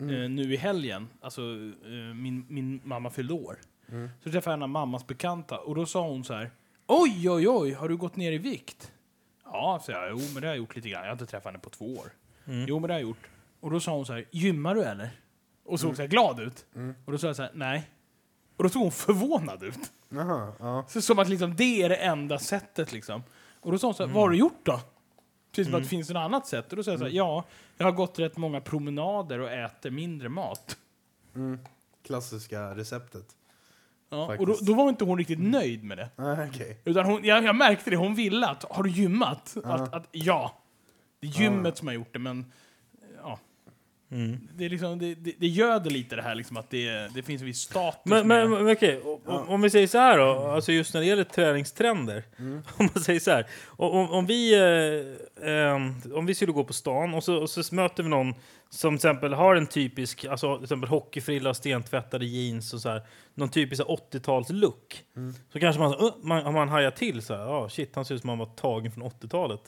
Mm. 0.00 0.22
eh, 0.22 0.28
nu 0.30 0.54
i 0.54 0.56
helgen. 0.56 1.08
Alltså, 1.20 1.40
eh, 1.42 2.14
min, 2.14 2.46
min 2.48 2.80
mamma 2.84 3.10
fyllde 3.10 3.32
år. 3.34 3.58
Mm. 3.88 4.08
Så 4.24 4.30
träffade 4.30 4.52
jag 4.52 4.58
en 4.58 4.62
av 4.62 4.68
mammas 4.68 5.06
bekanta 5.06 5.58
och 5.58 5.74
då 5.74 5.86
sa 5.86 6.08
hon 6.08 6.24
så 6.24 6.34
här. 6.34 6.50
Oj, 6.86 7.30
oj, 7.30 7.48
oj, 7.48 7.72
har 7.72 7.88
du 7.88 7.96
gått 7.96 8.16
ner 8.16 8.32
i 8.32 8.38
vikt? 8.38 8.92
Ja, 9.54 9.80
så 9.84 9.92
jag. 9.92 10.10
Jo, 10.10 10.18
men 10.18 10.34
det 10.34 10.40
har 10.40 10.54
jag 10.54 10.56
gjort 10.56 10.76
lite 10.76 10.88
grann. 10.88 11.00
Jag 11.00 11.08
har 11.08 11.12
inte 11.12 11.26
träffat 11.26 11.44
henne 11.44 11.58
på 11.58 11.70
två 11.70 11.94
år. 11.94 12.12
Mm. 12.46 12.64
Jo, 12.68 12.78
men 12.78 12.88
det 12.88 12.94
har 12.94 13.00
jag 13.00 13.08
gjort. 13.08 13.28
Och 13.60 13.70
då 13.70 13.80
sa 13.80 13.92
hon 13.96 14.06
så 14.06 14.12
här. 14.12 14.24
Gymmar 14.30 14.74
du 14.74 14.82
eller? 14.82 15.10
Och 15.64 15.80
såg 15.80 15.96
så 15.96 16.02
här 16.02 16.08
glad 16.08 16.40
ut. 16.40 16.66
Mm. 16.74 16.94
Och 17.04 17.12
då 17.12 17.18
sa 17.18 17.26
jag 17.26 17.36
så 17.36 17.42
här. 17.42 17.50
Nej. 17.54 17.90
Och 18.56 18.64
då 18.64 18.70
såg 18.70 18.82
hon 18.82 18.92
förvånad 18.92 19.62
ut. 19.62 19.92
Jaha, 20.08 20.52
ja. 20.58 20.84
Så 20.88 21.02
som 21.02 21.18
att 21.18 21.28
liksom, 21.28 21.56
det 21.56 21.82
är 21.82 21.88
det 21.88 21.96
enda 21.96 22.38
sättet. 22.38 22.92
Liksom. 22.92 23.22
Och 23.60 23.72
då 23.72 23.78
sa 23.78 23.86
hon 23.86 23.94
så 23.94 24.06
här, 24.06 24.14
vad 24.14 24.22
har 24.22 24.30
du 24.30 24.36
gjort 24.36 24.60
då? 24.62 24.80
Precis 25.50 25.66
som 25.66 25.74
att 25.74 25.82
det 25.82 25.88
finns 25.88 26.10
ett 26.10 26.16
annat 26.16 26.46
sätt. 26.46 26.70
Och 26.70 26.76
då 26.76 26.82
sa 26.82 26.90
jag 26.90 27.00
så 27.00 27.06
här, 27.06 27.12
ja, 27.12 27.44
jag 27.76 27.86
har 27.86 27.92
gått 27.92 28.18
rätt 28.18 28.36
många 28.36 28.60
promenader 28.60 29.38
och 29.38 29.50
äter 29.50 29.90
mindre 29.90 30.28
mat. 30.28 30.76
Mm. 31.34 31.58
Klassiska 32.02 32.74
receptet. 32.76 33.26
Ja, 34.08 34.36
och 34.38 34.46
då, 34.46 34.56
då 34.62 34.74
var 34.74 34.88
inte 34.88 35.04
hon 35.04 35.18
riktigt 35.18 35.40
nöjd 35.40 35.84
med 35.84 35.98
det. 35.98 36.08
Ah, 36.16 36.46
okej. 36.48 36.80
Utan 36.84 37.04
hon, 37.04 37.24
jag, 37.24 37.44
jag 37.44 37.56
märkte 37.56 37.90
det, 37.90 37.96
hon 37.96 38.14
ville 38.14 38.46
att, 38.46 38.64
har 38.70 38.82
du 38.82 38.90
gymmat? 38.90 39.56
Ja. 39.64 39.72
Att, 39.72 39.94
att, 39.94 40.08
ja, 40.12 40.58
det 41.20 41.26
är 41.26 41.30
gymmet 41.30 41.78
som 41.78 41.88
har 41.88 41.94
gjort 41.94 42.12
det, 42.12 42.18
men 42.18 42.52
ja. 43.22 43.38
Mm. 44.14 44.48
Det, 44.56 44.64
är 44.64 44.68
liksom, 44.70 44.98
det, 44.98 45.14
det, 45.14 45.34
det 45.38 45.46
göder 45.46 45.90
lite 45.90 46.16
det 46.16 46.22
här 46.22 46.34
liksom, 46.34 46.56
att 46.56 46.70
det, 46.70 47.14
det 47.14 47.22
finns 47.22 47.40
en 47.42 47.46
viss 47.46 47.58
status 47.60 48.00
Men, 48.04 48.28
med- 48.28 48.50
men, 48.50 48.64
men 48.64 48.76
okej, 48.76 49.00
o- 49.04 49.20
o- 49.26 49.44
om 49.48 49.60
vi 49.62 49.70
säger 49.70 49.86
så 49.86 49.98
här 49.98 50.18
då, 50.18 50.24
alltså 50.48 50.72
just 50.72 50.94
när 50.94 51.00
det 51.00 51.06
gäller 51.06 51.24
träningstrender. 51.24 52.22
Om 52.76 52.88
man 52.94 53.02
säger 53.02 53.20
så 53.20 53.30
här, 53.30 53.46
om, 53.66 54.10
om, 54.10 54.26
vi, 54.26 54.54
eh, 54.54 55.48
ehm, 55.50 55.94
om 56.14 56.26
vi 56.26 56.34
skulle 56.34 56.52
gå 56.52 56.64
på 56.64 56.72
stan 56.72 57.14
och 57.14 57.24
så, 57.24 57.36
och 57.36 57.50
så 57.50 57.74
möter 57.74 58.02
vi 58.02 58.08
någon 58.08 58.34
som 58.70 58.90
till 58.98 59.08
exempel 59.08 59.32
har 59.32 59.56
en 59.56 59.66
typisk, 59.66 60.24
alltså 60.24 60.54
till 60.56 60.64
exempel 60.64 60.88
hockeyfrilla, 60.88 61.54
stentvättade 61.54 62.26
jeans 62.26 62.74
och 62.74 62.80
så 62.80 62.88
här, 62.88 63.02
någon 63.34 63.48
typisk 63.48 63.82
så 63.82 63.88
här 63.88 63.96
80-tals-look. 64.18 65.02
Så 65.52 65.60
kanske 65.60 65.82
man, 65.82 65.94
uh, 65.94 66.10
man, 66.22 66.52
man 66.54 66.68
hajar 66.68 66.90
till 66.90 67.22
så 67.22 67.34
här, 67.34 67.40
ja 67.42 67.68
shit, 67.68 67.90
han 67.94 68.04
ser 68.04 68.14
ut 68.14 68.20
som 68.20 68.28
han 68.30 68.38
var 68.38 68.46
tagen 68.46 68.92
från 68.92 69.04
80-talet. 69.04 69.60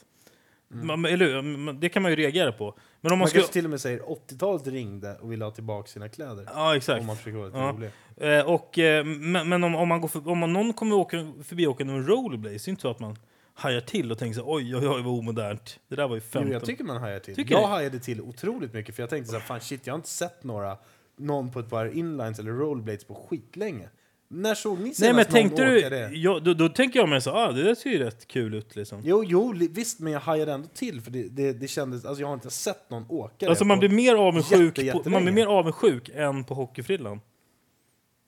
Man, 0.68 1.04
eller 1.04 1.26
hur? 1.26 1.42
Man- 1.42 1.80
Det 1.80 1.88
kan 1.88 2.02
man 2.02 2.12
ju 2.12 2.16
reagera 2.16 2.52
på. 2.52 2.64
Men 3.00 3.12
om 3.12 3.18
man, 3.18 3.18
Man 3.18 3.28
skulle... 3.28 3.40
kanske 3.42 3.52
till 3.52 3.64
och 3.64 3.70
med 3.70 3.80
säger 3.80 4.00
80-talet 4.00 4.66
ringde 4.66 5.16
och 5.18 5.32
ville 5.32 5.44
ha 5.44 5.50
tillbaka 5.52 5.88
sina 5.88 6.08
kläder. 6.08 6.48
Ja, 6.54 6.76
exakt. 6.76 7.00
Om 7.00 7.06
man 7.06 7.16
försöker 7.16 7.38
vara 7.38 7.46
lite 7.46 7.58
Ja. 7.58 7.72
rolig. 7.72 8.38
Eh, 8.38 8.46
och, 8.50 8.78
eh, 8.78 9.04
men 9.04 9.48
men 9.48 9.64
om, 9.64 9.74
om, 9.74 9.88
man 9.88 10.00
går 10.00 10.08
för, 10.08 10.28
om 10.28 10.38
man, 10.38 10.52
någon 10.52 10.72
kommer 10.72 10.96
åka 10.96 11.32
förbi 11.44 11.66
åka 11.66 11.84
med 11.84 11.94
en 11.94 12.06
rollerblade, 12.08 12.58
så 12.58 12.64
är 12.64 12.66
det 12.66 12.70
inte 12.70 12.82
så 12.82 12.90
att 12.90 13.00
man 13.00 13.16
hajar 13.54 13.80
till 13.80 14.12
och 14.12 14.18
tänker 14.18 14.34
så 14.40 14.44
här, 14.46 14.52
oj, 14.54 14.76
oj, 14.76 14.88
oj, 14.88 15.02
vad 15.02 15.18
omodernt. 15.18 15.80
Det 15.88 15.96
där 15.96 16.08
var 16.08 16.14
ju 16.14 16.20
15. 16.20 16.46
Jo, 16.46 16.52
jag 16.52 16.64
tycker 16.64 16.84
man 16.84 16.96
hajar 16.96 17.18
till. 17.18 17.34
Tycker 17.34 17.54
jag 17.54 17.62
du? 17.62 17.66
hajade 17.66 17.98
till 17.98 18.20
otroligt 18.20 18.72
mycket 18.72 18.94
för 18.96 19.02
jag 19.02 19.10
tänkte 19.10 19.30
så 19.30 19.38
här, 19.38 19.46
fan 19.46 19.60
shit, 19.60 19.86
jag 19.86 19.94
har 19.94 19.98
inte 19.98 20.08
sett 20.08 20.44
några, 20.44 20.76
någon 21.16 21.50
på 21.52 21.60
ett 21.60 21.70
par 21.70 21.86
inlines 21.96 22.38
eller 22.38 22.50
rollerblades 22.52 23.04
på 23.04 23.14
skitlänge. 23.14 23.88
När 24.28 24.54
såg 24.54 24.78
ni 24.78 24.84
senast 24.84 25.00
Nej, 25.00 25.08
men 25.12 25.16
någon 25.16 25.32
tänkte 25.32 25.64
du... 25.64 25.78
åka 25.78 25.90
det? 25.90 26.10
Ja, 26.14 26.40
då, 26.44 26.54
då 26.54 26.68
tänker 26.68 26.98
jag 27.00 27.08
mig 27.08 27.20
så 27.20 27.30
ah, 27.30 27.52
det 27.52 27.62
där 27.62 27.74
ser 27.74 27.90
ju 27.90 27.98
rätt 27.98 28.26
kul 28.28 28.54
ut 28.54 28.76
liksom. 28.76 29.00
Jo, 29.04 29.24
jo, 29.24 29.54
visst, 29.70 30.00
men 30.00 30.12
jag 30.12 30.20
hajade 30.20 30.52
ändå 30.52 30.68
till 30.74 31.00
för 31.00 31.10
det, 31.10 31.22
det, 31.28 31.52
det 31.52 31.68
kändes, 31.68 32.04
alltså 32.04 32.20
jag 32.20 32.28
har 32.28 32.34
inte 32.34 32.50
sett 32.50 32.90
någon 32.90 33.06
åka 33.08 33.48
Alltså 33.48 33.64
det 33.64 33.68
man 33.68 33.78
blir 33.78 33.88
mer 33.88 34.14
avundsjuk, 34.14 34.78
jätte- 34.78 34.98
på, 35.02 35.10
man 35.10 35.22
blir 35.24 35.34
mer 35.34 35.46
avundsjuk 35.46 36.10
än 36.14 36.44
på 36.44 36.54
hockeyfrillan. 36.54 37.20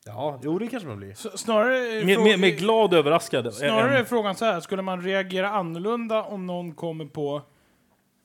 Ja, 0.06 0.40
jo 0.44 0.58
det 0.58 0.66
kanske 0.68 0.88
man 0.88 0.96
blir. 0.98 1.10
S- 1.10 1.26
Snarare, 1.38 1.78
är 1.78 2.04
Mer, 2.04 2.16
frå- 2.16 2.24
mer, 2.24 2.36
mer 2.36 2.50
glad 2.50 2.92
och 2.92 2.98
överraskad. 2.98 3.54
snarare 3.54 3.98
är 3.98 4.04
frågan 4.04 4.34
så 4.34 4.44
här, 4.44 4.60
skulle 4.60 4.82
man 4.82 5.02
reagera 5.02 5.50
annorlunda 5.50 6.22
om 6.22 6.46
någon 6.46 6.74
kommer 6.74 7.04
på, 7.04 7.36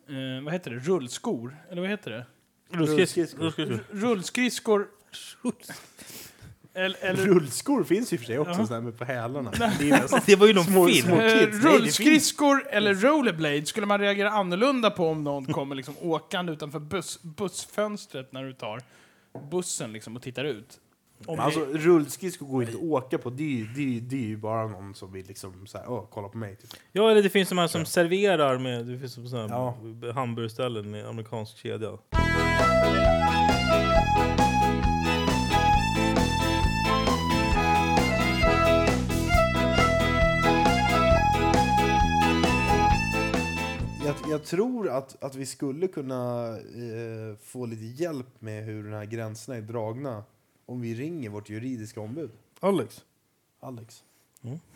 eh, 0.09 0.43
vad 0.43 0.53
heter 0.53 0.71
det, 0.71 0.77
rullskor? 0.77 1.57
Eller 1.71 1.81
vad 1.81 1.89
heter 1.89 2.11
det? 2.11 2.25
rullskridskor. 2.71 3.43
rullskridskor. 3.43 3.79
Rullskridskor. 3.91 4.87
Eller, 6.75 6.97
eller 7.01 7.25
Rullskor 7.25 7.83
finns 7.83 8.13
ju 8.13 8.17
för 8.17 8.25
sig 8.25 8.39
också, 8.39 8.59
Ja. 8.61 8.67
sådär 8.67 8.81
med 8.81 8.97
på 8.97 9.05
hälarna. 9.05 9.51
Det 9.79 10.21
Det 10.25 10.35
var 10.35 10.47
ju 10.47 10.53
någon 10.53 10.63
små, 10.63 10.87
film. 10.87 11.07
små 11.07 11.21
eh, 11.21 11.39
kids. 11.39 11.61
Det 11.61 11.69
rullskridskor 11.69 12.67
eller 12.69 12.93
rollerblade, 12.95 13.65
skulle 13.65 13.85
man 13.87 13.99
reagera 13.99 14.29
annorlunda 14.29 14.89
på 14.91 15.07
om 15.07 15.23
någon 15.23 15.45
kommer 15.45 15.75
liksom 15.75 15.95
åkande 16.01 16.51
utanför 16.53 16.79
buss, 16.79 17.19
bussfönstret 17.23 18.31
när 18.33 18.43
du 18.43 18.53
tar 18.53 18.81
bussen 19.51 19.93
liksom 19.93 20.15
och 20.15 20.21
tittar 20.21 20.43
ut? 20.43 20.79
Om 21.25 21.37
det- 21.37 21.43
Alltså 21.43 21.59
rullskridskor 21.65 22.45
går 22.45 22.63
inte 22.63 22.75
att 22.77 22.83
åka 22.83 23.17
på, 23.17 23.29
det 23.29 23.43
är, 23.43 23.47
ju- 23.57 23.67
det 23.75 23.97
är, 23.97 24.01
det 24.01 24.15
är 24.15 24.27
ju 24.27 24.37
bara 24.37 24.67
någon 24.67 24.95
som 24.95 25.11
vill 25.13 25.25
liksom 25.27 25.67
såhär, 25.67 25.89
åh, 25.91 26.05
kolla 26.11 26.27
på 26.29 26.37
mig. 26.37 26.55
Typ. 26.55 26.69
Ja, 26.91 27.11
eller 27.11 27.23
det 27.23 27.29
finns 27.29 27.49
de 27.49 27.57
här 27.57 27.67
som 27.67 27.85
serverar 27.85 28.57
med, 28.57 28.85
det 28.85 28.99
finns 28.99 29.13
sådana 29.13 29.47
Ja. 29.55 29.77
här 30.01 30.11
hamburgerställen 30.13 30.91
med 30.91 31.05
amerikansk 31.07 31.57
kedja. 31.57 31.97
Jag, 44.33 44.43
tror 44.43 44.89
att, 44.89 45.23
att 45.23 45.35
vi 45.35 45.45
skulle 45.45 45.87
kunna 45.87 46.47
eh, 46.57 47.37
få 47.43 47.65
lite 47.65 48.03
hjälp 48.03 48.27
med 48.41 48.63
hur 48.63 48.83
de 48.83 48.93
här 48.93 49.05
gränserna 49.05 49.57
är 49.57 49.61
dragna 49.61 50.23
om 50.65 50.81
vi 50.81 50.93
ringer 50.95 51.29
vårt 51.29 51.49
juridiska 51.49 52.01
ombud. 52.01 52.31
Alex, 52.59 53.03
Alex. 53.59 54.03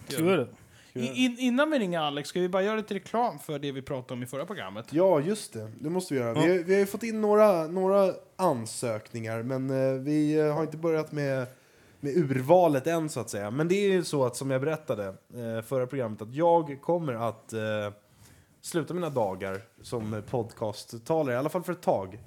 så 0.10 0.26
är 0.26 0.38
det. 0.38 0.48
I- 0.94 1.26
In, 1.26 1.36
innan 1.40 1.72
vi 1.72 1.80
ringer 1.80 2.00
Alex, 2.00 2.30
ska 2.30 2.40
vi 2.40 2.50
bara 2.50 2.64
göra 2.64 2.76
lite 2.76 2.94
reklam 2.94 3.40
för 3.40 3.60
det 3.60 3.72
vi 3.72 3.82
pratade 3.82 4.14
om 4.14 4.24
i 4.24 4.26
förra 4.26 4.46
programmet? 4.46 4.86
Ja, 4.90 5.20
just 5.22 5.54
det. 5.54 5.72
Det 5.80 5.90
måste 5.90 6.14
vi 6.14 6.20
göra. 6.20 6.36
Ja. 6.40 6.42
Vi, 6.46 6.58
har, 6.58 6.64
vi 6.64 6.74
har 6.74 6.80
ju 6.80 6.86
fått 6.86 7.04
in 7.04 7.22
några, 7.22 7.68
några 7.68 8.14
ansökningar, 8.36 9.44
men 9.44 9.70
eh, 9.70 9.94
vi 10.02 10.40
eh, 10.40 10.54
har 10.56 10.62
inte 10.64 10.78
börjat 10.78 11.12
med, 11.12 11.48
med 12.00 12.18
urvalet 12.18 12.88
än, 12.88 13.10
så 13.10 13.20
att 13.20 13.30
säga. 13.30 13.52
Men 13.52 13.68
det 13.68 13.76
är 13.76 13.90
ju 13.92 14.04
så 14.04 14.26
att, 14.26 14.36
som 14.36 14.52
jag 14.52 14.62
berättade 14.62 15.08
eh, 15.08 15.62
förra 15.66 15.88
programmet, 15.88 16.22
att 16.22 16.34
jag 16.36 16.82
kommer 16.82 17.14
att 17.14 17.54
eh, 17.54 17.60
sluta 18.68 18.94
mina 18.94 19.10
dagar 19.10 19.62
som 19.82 20.24
podcasttalare, 20.30 21.36
i 21.36 21.38
alla 21.38 21.50
fall 21.50 21.64
för 21.64 21.74
ett 21.74 21.82
tag. 21.82 22.20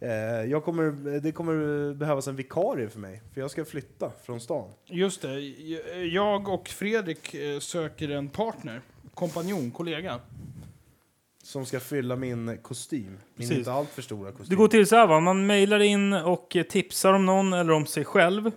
Eh, 0.00 0.10
jag 0.50 0.64
kommer, 0.64 1.20
det 1.20 1.32
kommer 1.32 1.94
behövas 1.94 2.28
en 2.28 2.36
vikarie 2.36 2.88
för 2.88 2.98
mig, 2.98 3.22
för 3.34 3.40
jag 3.40 3.50
ska 3.50 3.64
flytta 3.64 4.12
från 4.24 4.40
stan. 4.40 4.70
Just 4.86 5.22
det, 5.22 5.40
jag 6.04 6.48
och 6.48 6.68
Fredrik 6.68 7.34
eh, 7.34 7.58
söker 7.58 8.08
en 8.08 8.28
partner, 8.28 8.80
kompanjon, 9.14 9.70
kollega. 9.70 10.20
Som 11.42 11.66
ska 11.66 11.80
fylla 11.80 12.16
min 12.16 12.58
kostym. 12.62 13.04
Min 13.04 13.18
Precis. 13.36 13.58
inte 13.58 13.72
alltför 13.72 14.02
stora 14.02 14.32
kostym. 14.32 14.46
Det 14.48 14.56
går 14.56 14.68
till 14.68 14.86
så 14.86 14.96
här 14.96 15.06
va, 15.06 15.20
man 15.20 15.46
mejlar 15.46 15.80
in 15.80 16.12
och 16.12 16.56
tipsar 16.68 17.12
om 17.12 17.26
någon 17.26 17.52
eller 17.52 17.72
om 17.72 17.86
sig 17.86 18.04
själv 18.04 18.50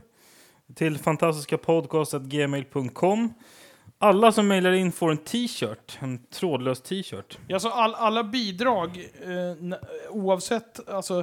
till 0.75 0.97
fantastiskapodcast.gmail.com. 0.97 3.34
Alla 4.02 4.32
som 4.32 4.48
mejlar 4.48 4.72
in 4.72 4.92
får 4.92 5.12
en 5.12 5.18
t-shirt, 5.18 5.98
en 6.02 6.20
trådlös 6.26 6.82
t-shirt. 6.82 7.38
Ja, 7.48 7.60
så 7.60 7.70
all, 7.70 7.96
alla 7.96 8.24
bidrag, 8.24 8.98
eh, 9.22 9.78
oavsett, 10.10 10.90
alltså, 10.90 11.20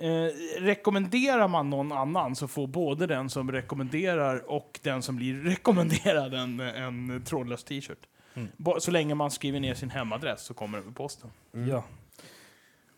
eh, 0.00 0.60
rekommenderar 0.60 1.48
man 1.48 1.70
någon 1.70 1.92
annan 1.92 2.36
så 2.36 2.48
får 2.48 2.66
både 2.66 3.06
den 3.06 3.30
som 3.30 3.52
rekommenderar 3.52 4.50
och 4.50 4.80
den 4.82 5.02
som 5.02 5.16
blir 5.16 5.34
rekommenderad 5.34 6.34
en, 6.34 6.60
en 6.60 7.22
trådlös 7.24 7.64
t-shirt. 7.64 7.98
Ba- 8.56 8.80
Så 8.80 8.90
länge 8.90 9.14
man 9.14 9.30
skriver 9.30 9.60
ner 9.60 9.74
sin 9.74 9.90
hemadress 9.90 10.42
så 10.42 10.54
kommer 10.54 10.78
det 10.78 10.84
med 10.84 10.96
posten. 10.96 11.30
Ja. 11.52 11.84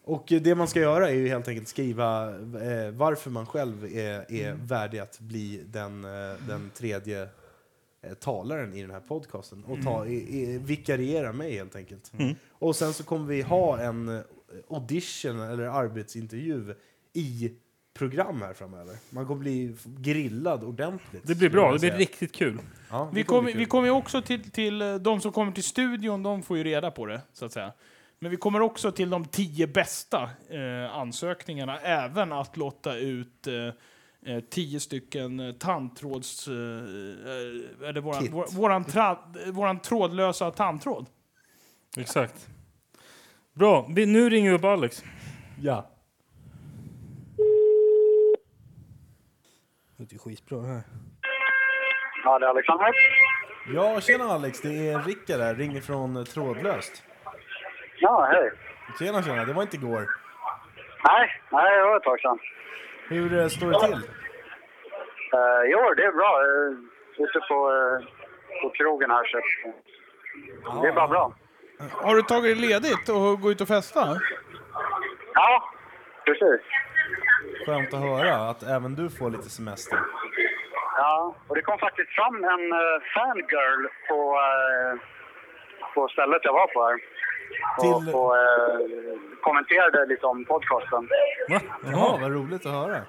Och 0.04 0.32
eh, 0.32 0.40
det 0.42 0.54
man 0.54 0.68
ska 0.68 0.80
göra 0.80 1.08
är 1.08 1.14
ju 1.14 1.28
helt 1.28 1.48
enkelt 1.48 1.68
skriva 1.68 2.28
eh, 2.30 2.90
varför 2.92 3.30
man 3.30 3.46
själv 3.46 3.84
är, 3.84 4.32
är 4.32 4.52
värdig 4.52 4.98
att 4.98 5.20
bli 5.20 5.62
den, 5.66 6.04
eh, 6.04 6.10
den 6.48 6.70
tredje 6.76 7.28
talaren 8.20 8.74
i 8.74 8.82
den 8.82 8.90
här 8.90 9.00
podcasten. 9.00 9.64
Och 9.64 9.82
ta, 9.84 10.06
i, 10.06 10.40
i, 10.40 10.58
vikariera 10.58 11.32
mig 11.32 11.56
helt 11.56 11.76
enkelt. 11.76 12.12
Och 12.48 12.76
sen 12.76 12.92
så 12.92 13.04
kommer 13.04 13.26
vi 13.26 13.42
ha 13.42 13.80
en 13.80 14.08
eh, 14.08 14.22
audition 14.68 15.40
eller 15.40 15.64
arbetsintervju 15.64 16.74
i 17.12 17.52
program 17.94 18.42
här 18.42 18.52
framöver. 18.52 18.96
Man 19.10 19.26
kommer 19.26 19.40
bli 19.40 19.76
grillad 19.84 20.64
ordentligt. 20.64 21.22
Det 21.26 21.34
blir 21.34 21.50
bra, 21.50 21.72
det 21.72 21.78
blir 21.78 21.90
riktigt 21.90 22.32
kul. 22.32 22.58
Ja, 22.90 23.10
Vi 23.12 23.24
kommer 23.24 23.52
vi 23.52 23.64
kommer 23.64 23.90
också 23.90 24.22
till, 24.22 24.50
till 24.50 24.82
eh, 24.82 24.94
de 24.94 25.20
som 25.20 25.32
kommer 25.32 25.52
till 25.52 25.64
studion, 25.64 26.22
de 26.22 26.42
får 26.42 26.56
ju 26.56 26.64
reda 26.64 26.90
på 26.90 27.06
det, 27.06 27.20
så 27.32 27.44
att 27.44 27.52
säga. 27.52 27.72
Men 28.18 28.30
vi 28.30 28.36
kommer 28.36 28.60
också 28.60 28.92
till 28.92 29.10
de 29.10 29.24
tio 29.24 29.66
bästa 29.66 30.30
eh, 30.48 30.96
ansökningarna, 30.96 31.78
även 31.80 32.32
att 32.32 32.56
låta 32.56 32.96
ut 32.96 33.46
eh, 33.46 33.54
eh, 34.28 34.40
tio 34.40 34.80
stycken 34.80 35.40
eh, 35.40 35.52
tandtråds... 35.52 36.48
Eh, 36.48 36.54
eh, 36.54 37.88
eller 37.88 38.00
våran, 38.00 38.22
Kit. 38.22 38.32
vår, 38.32 38.56
våran, 38.56 38.84
tra, 38.84 39.18
våran 39.52 39.80
trådlösa 39.80 40.50
tandtråd. 40.50 41.06
Exakt. 41.96 42.48
Bra, 43.52 43.86
vi, 43.94 44.06
nu 44.06 44.30
ringer 44.30 44.50
vi 44.50 44.56
upp 44.56 44.64
Alex. 44.64 45.04
Ja. 45.62 45.90
Det 49.96 50.14
är 50.14 50.18
skitbra 50.18 50.62
här. 50.62 50.82
Ja, 52.24 52.38
det 52.38 52.46
är 52.46 52.50
Alexander. 52.50 52.92
ja, 53.74 54.00
tjena 54.00 54.24
Alex. 54.24 54.60
Det 54.60 54.88
är 54.88 55.02
Rickard 55.02 55.40
här. 55.40 55.54
Ringer 55.54 55.80
från 55.80 56.16
eh, 56.16 56.24
Trådlöst. 56.24 57.02
Ja, 58.00 58.28
hej. 58.32 58.50
Tjena, 58.98 59.22
tjena. 59.22 59.44
Det 59.44 59.52
var 59.52 59.62
inte 59.62 59.76
igår. 59.76 60.08
Nej, 61.08 61.28
nej, 61.52 61.76
det 61.76 61.82
var 61.82 61.96
ett 61.96 62.02
tag 62.02 62.20
sedan. 62.20 62.38
Hur 63.08 63.38
eh, 63.38 63.48
står 63.48 63.70
det 63.70 63.80
till? 63.86 63.94
Uh, 65.34 65.62
jo, 65.72 65.94
det 65.96 66.04
är 66.04 66.12
bra. 66.12 66.42
Är 66.42 66.88
ute 67.24 67.40
på, 67.48 67.56
eh, 67.72 68.62
på 68.62 68.70
krogen 68.70 69.10
här, 69.10 69.24
så 69.24 69.38
att, 69.38 70.82
det 70.82 70.88
är 70.88 70.92
bara 70.92 71.08
bra. 71.08 71.32
Har 71.92 72.16
du 72.16 72.22
tagit 72.22 72.56
ledigt 72.56 73.08
och 73.08 73.40
gå 73.40 73.50
ut 73.50 73.60
och 73.60 73.68
festa? 73.68 74.00
Ja, 75.34 75.70
precis. 76.24 76.60
Skönt 77.66 77.94
att 77.94 78.00
höra 78.00 78.34
att 78.50 78.62
även 78.62 78.94
du 78.94 79.10
får 79.10 79.30
lite 79.30 79.50
semester. 79.50 79.98
Ja, 80.96 81.34
och 81.48 81.54
det 81.54 81.62
kom 81.62 81.78
faktiskt 81.78 82.10
fram 82.10 82.44
en 82.44 82.72
uh, 82.72 83.00
fangirl 83.14 83.88
på, 84.08 84.20
eh, 84.48 84.98
på 85.94 86.08
stället 86.08 86.44
jag 86.44 86.52
var 86.52 86.66
på 86.66 86.84
här. 86.86 86.98
Och, 87.78 87.82
Till- 88.04 88.14
och 88.14 88.36
eh, 88.36 88.78
kommenterade 89.42 90.06
lite 90.06 90.26
om 90.26 90.44
podcasten. 90.44 91.08
Va? 91.48 91.60
Jaha, 91.92 92.18
vad 92.22 92.32
roligt 92.32 92.66
att 92.66 92.72
höra. 92.72 93.00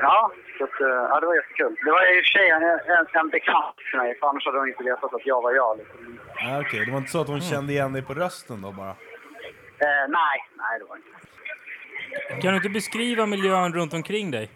Ja, 0.00 0.30
så 0.58 0.64
att, 0.64 0.80
eh, 0.80 0.86
ja, 1.10 1.20
det 1.20 1.26
var 1.26 1.34
jättekul. 1.34 1.76
Det 1.84 1.90
var 1.90 2.16
i 2.16 2.20
och 2.20 2.24
för 2.24 2.30
sig 2.38 2.48
en, 2.50 2.62
en, 2.62 3.06
en 3.12 3.28
bekant 3.28 3.76
för 3.90 3.98
mig, 3.98 4.18
för 4.18 4.26
annars 4.26 4.46
hade 4.46 4.58
hon 4.58 4.68
inte 4.68 4.84
vetat 4.84 5.14
att 5.14 5.26
jag 5.26 5.42
var 5.42 5.52
jag. 5.52 5.78
Liksom. 5.78 6.18
Ja, 6.36 6.60
Okej, 6.60 6.84
det 6.86 6.90
var 6.92 6.98
inte 6.98 7.10
så 7.10 7.20
att 7.20 7.28
hon 7.28 7.40
kände 7.40 7.72
igen 7.72 7.92
dig 7.92 8.02
på 8.02 8.14
rösten 8.14 8.62
då 8.62 8.72
bara? 8.72 8.90
Eh, 8.90 10.04
nej, 10.08 10.36
nej 10.54 10.78
det 10.78 10.84
var 10.84 10.96
inte. 10.96 12.42
Kan 12.42 12.50
du 12.50 12.56
inte 12.56 12.68
beskriva 12.68 13.26
miljön 13.26 13.72
runt 13.74 13.94
omkring 13.94 14.30
dig? 14.30 14.50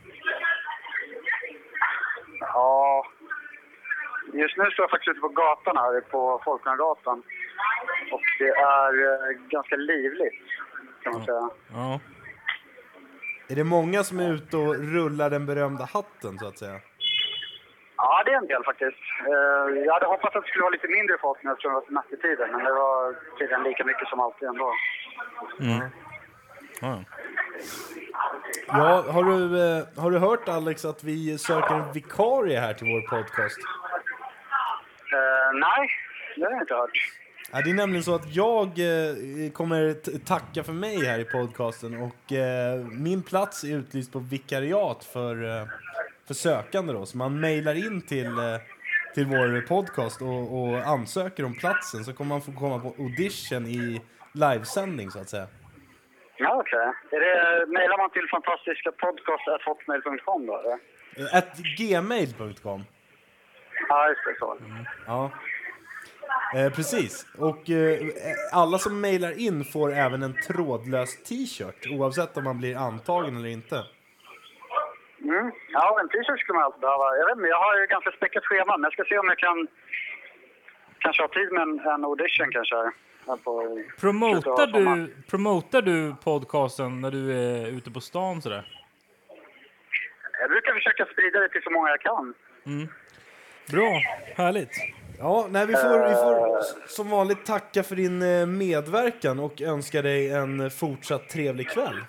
Ja, 2.41 3.07
just 4.33 4.57
nu 4.57 4.65
står 4.71 4.83
jag 4.83 4.91
faktiskt 4.91 5.09
ute 5.09 5.21
på 5.21 5.29
gatan 5.29 5.77
här, 5.77 6.01
på 6.01 6.41
Folkungagatan. 6.45 7.23
Och 8.11 8.21
det 8.39 8.49
är 8.49 8.93
eh, 9.13 9.37
ganska 9.49 9.77
livligt, 9.77 10.35
kan 11.03 11.13
man 11.13 11.25
säga. 11.25 11.51
Ja. 11.73 12.01
Är 13.49 13.55
det 13.57 13.65
många 13.65 14.05
som 14.05 14.21
är 14.21 14.33
ute 14.33 14.57
och 14.57 14.75
rullar 14.75 15.31
den 15.31 15.47
berömda 15.47 15.85
hatten 15.85 16.39
så 16.39 16.47
att 16.49 16.59
säga? 16.59 16.81
Ja, 17.97 18.23
det 18.25 18.33
är 18.33 18.37
en 18.37 18.47
del 18.47 18.65
faktiskt. 18.65 18.99
Eh, 19.27 19.85
jag 19.85 19.93
hade 19.93 20.07
hoppats 20.07 20.37
att 20.37 20.43
det 20.43 20.49
skulle 20.49 20.63
vara 20.63 20.71
lite 20.73 20.89
mindre 20.89 21.17
folk 21.21 21.43
nu 21.43 21.51
eftersom 21.51 21.71
det 21.71 21.75
var 21.75 21.87
semestertider, 21.87 22.49
men 22.53 22.65
det 22.65 22.73
var 22.73 23.15
tydligen 23.39 23.63
lika 23.63 23.85
mycket 23.85 24.09
som 24.09 24.21
alltid 24.21 24.49
ändå. 24.49 24.75
ja. 26.81 27.05
Ja, 28.67 29.05
har 29.13 29.25
du, 29.25 29.39
eh, 29.63 30.03
har 30.03 30.11
du 30.11 30.19
hört 30.19 30.49
Alex 30.49 30.85
att 30.85 31.05
vi 31.05 31.39
söker 31.39 31.75
en 31.75 31.93
vikarie 31.93 32.61
här 32.61 32.75
till 32.75 32.87
vår 32.87 33.01
podcast? 33.17 33.59
Eh, 35.13 35.51
nej, 35.55 35.89
det 36.37 36.45
har 36.45 36.51
jag 36.53 36.61
inte 36.63 36.75
hört. 36.75 36.99
Ja, 37.53 37.61
det 37.65 37.71
är 37.71 37.75
nämligen 37.75 38.03
så 38.03 38.15
att 38.15 38.35
jag 38.35 38.67
eh, 38.67 39.51
kommer 39.53 39.95
tacka 40.19 40.63
för 40.63 40.73
mig 40.73 41.05
här 41.07 41.19
i 41.19 41.25
podcasten 41.25 42.03
och 42.03 42.33
eh, 42.33 42.85
min 42.91 43.23
plats 43.23 43.65
är 43.65 43.77
utlyst 43.77 44.13
på 44.13 44.19
vikariat 44.19 45.05
för, 45.05 45.45
eh, 45.45 45.67
för 46.27 46.35
sökande 46.35 46.93
då. 46.93 47.07
Så 47.07 47.19
man 47.19 47.41
mejlar 47.41 47.75
in 47.75 48.03
till, 48.03 48.27
eh, 48.27 48.57
till 49.15 49.27
vår 49.27 49.67
podcast 49.67 50.23
och, 50.23 50.61
och 50.61 50.77
ansöker 50.77 51.45
om 51.45 51.55
platsen 51.55 52.05
så 52.05 52.13
kommer 52.13 52.29
man 52.29 52.41
få 52.41 52.53
komma 52.53 52.79
på 52.79 52.95
audition 52.99 53.67
i 53.67 54.01
livesändning 54.35 55.11
så 55.11 55.19
att 55.19 55.29
säga. 55.29 55.47
Ja, 56.37 56.57
okej. 56.57 56.93
Det, 57.11 57.17
mejlar 57.69 57.99
man 57.99 58.11
till 58.11 58.29
fantastiskapodcast.hotmail.com 58.31 60.47
då, 60.47 60.57
eller? 60.59 60.79
At 61.39 61.59
gmail.com. 61.79 62.85
Ja, 63.89 64.09
just 64.09 64.21
det. 64.27 64.35
Så. 64.39 64.57
Ja. 65.07 65.31
Eh, 66.55 66.73
precis. 66.73 67.27
Och 67.39 67.71
eh, 67.71 67.99
alla 68.53 68.79
som 68.79 69.01
mejlar 69.01 69.39
in 69.39 69.65
får 69.65 69.93
även 69.93 70.23
en 70.23 70.35
trådlös 70.47 71.23
t-shirt 71.23 71.87
oavsett 71.91 72.37
om 72.37 72.45
man 72.45 72.59
blir 72.59 72.77
antagen 72.77 73.37
eller 73.37 73.49
inte. 73.49 73.85
Mm. 75.23 75.53
Ja, 75.73 76.01
en 76.01 76.09
t-shirt 76.09 76.41
skulle 76.41 76.57
man 76.57 76.65
alltid 76.65 76.81
behöva. 76.81 77.17
Jag 77.17 77.27
vet 77.27 77.37
inte, 77.37 77.49
jag 77.49 77.59
har 77.59 77.81
ju 77.81 77.87
ganska 77.87 78.11
späckat 78.11 78.45
schema, 78.45 78.77
men 78.77 78.83
jag 78.83 78.93
ska 78.93 79.05
se 79.05 79.19
om 79.19 79.29
jag 79.29 79.39
kan 79.39 79.69
kanske 80.99 81.23
ha 81.23 81.29
tid 81.29 81.53
med 81.53 81.63
en, 81.63 81.81
en 81.81 82.05
audition 82.05 82.51
kanske. 82.53 82.77
på, 83.45 83.83
Promotar, 84.01 84.67
du, 84.67 85.15
promotar 85.31 85.83
du 85.83 86.15
podcasten 86.25 87.01
när 87.01 87.11
du 87.11 87.33
är 87.33 87.67
ute 87.67 87.91
på 87.91 88.01
stan 88.01 88.43
sådär? 88.43 88.65
Jag 90.41 90.51
brukar 90.51 90.75
försöka 90.75 91.07
sprida 91.13 91.41
det 91.41 91.49
till 91.49 91.63
så 91.63 91.71
många 91.71 91.89
jag 91.89 92.01
kan. 92.01 92.35
Bra, 93.71 94.01
härligt. 94.37 95.00
Ja, 95.23 95.47
nej, 95.51 95.67
vi, 95.67 95.75
får, 95.75 96.09
vi 96.09 96.15
får 96.15 96.61
som 96.89 97.11
vanligt 97.11 97.47
tacka 97.47 97.83
för 97.83 97.97
din 97.97 98.23
eh, 98.23 98.47
medverkan 98.47 99.39
och 99.39 99.61
önska 99.61 100.03
dig 100.03 100.33
en 100.33 100.71
fortsatt 100.71 101.29
trevlig 101.29 101.69
kväll. 101.69 102.05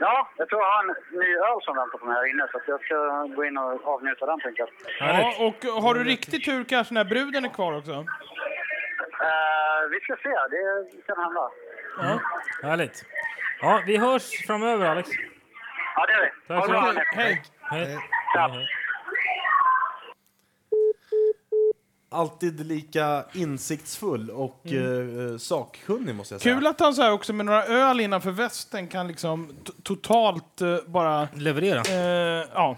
Ja, 0.00 0.28
jag 0.36 0.48
tror 0.48 0.60
jag 0.62 0.68
har 0.68 0.84
en 0.84 0.94
ny 1.18 1.36
öl 1.36 1.58
som 1.62 1.76
väntar 1.76 1.98
på 1.98 2.06
mig 2.06 2.14
här 2.16 2.30
inne, 2.30 2.48
så 2.52 2.60
jag 2.66 2.80
ska 2.84 2.96
gå 3.36 3.44
in 3.44 3.56
och 3.58 3.88
avnjuta 3.94 4.26
den 4.26 4.40
tänker 4.40 4.60
jag. 4.62 4.70
Härligt. 5.06 5.38
Ja, 5.38 5.46
och 5.46 5.82
har 5.82 5.94
du 5.94 6.04
riktigt 6.04 6.44
tur 6.44 6.64
kanske 6.64 6.94
när 6.94 7.04
bruden 7.04 7.44
är 7.44 7.48
kvar 7.48 7.76
också? 7.78 7.92
Eh, 7.92 9.80
vi 9.90 10.00
ska 10.00 10.16
se, 10.16 10.28
det 10.50 11.02
kan 11.06 11.16
hända. 11.24 11.50
Härligt. 12.62 13.04
Ja, 13.60 13.82
vi 13.86 13.96
hörs 13.96 14.46
framöver 14.46 14.86
Alex. 14.86 15.08
Ja, 15.96 16.06
det 16.06 16.12
gör 16.12 16.20
vi. 16.20 16.30
Tack 16.54 16.64
så 16.66 16.92
mycket. 16.92 17.14
Hej! 17.14 17.42
Hej. 17.60 17.98
Ja. 18.34 18.48
Hej. 18.48 18.68
Alltid 22.14 22.66
lika 22.66 23.24
insiktsfull 23.32 24.30
och 24.30 24.66
eh, 24.72 25.36
sakkunnig 25.38 26.14
måste 26.14 26.34
jag 26.34 26.40
säga. 26.42 26.54
Kul 26.54 26.66
att 26.66 26.80
han 26.80 26.94
så 26.94 27.02
här 27.02 27.12
också 27.12 27.32
med 27.32 27.46
några 27.46 27.64
öl 27.64 28.00
innanför 28.00 28.30
västen 28.30 28.88
kan 28.88 29.08
liksom 29.08 29.52
totalt 29.82 30.60
eh, 30.60 30.76
bara... 30.86 31.28
Leverera. 31.34 31.80
Eh, 31.80 32.48
ja. 32.54 32.76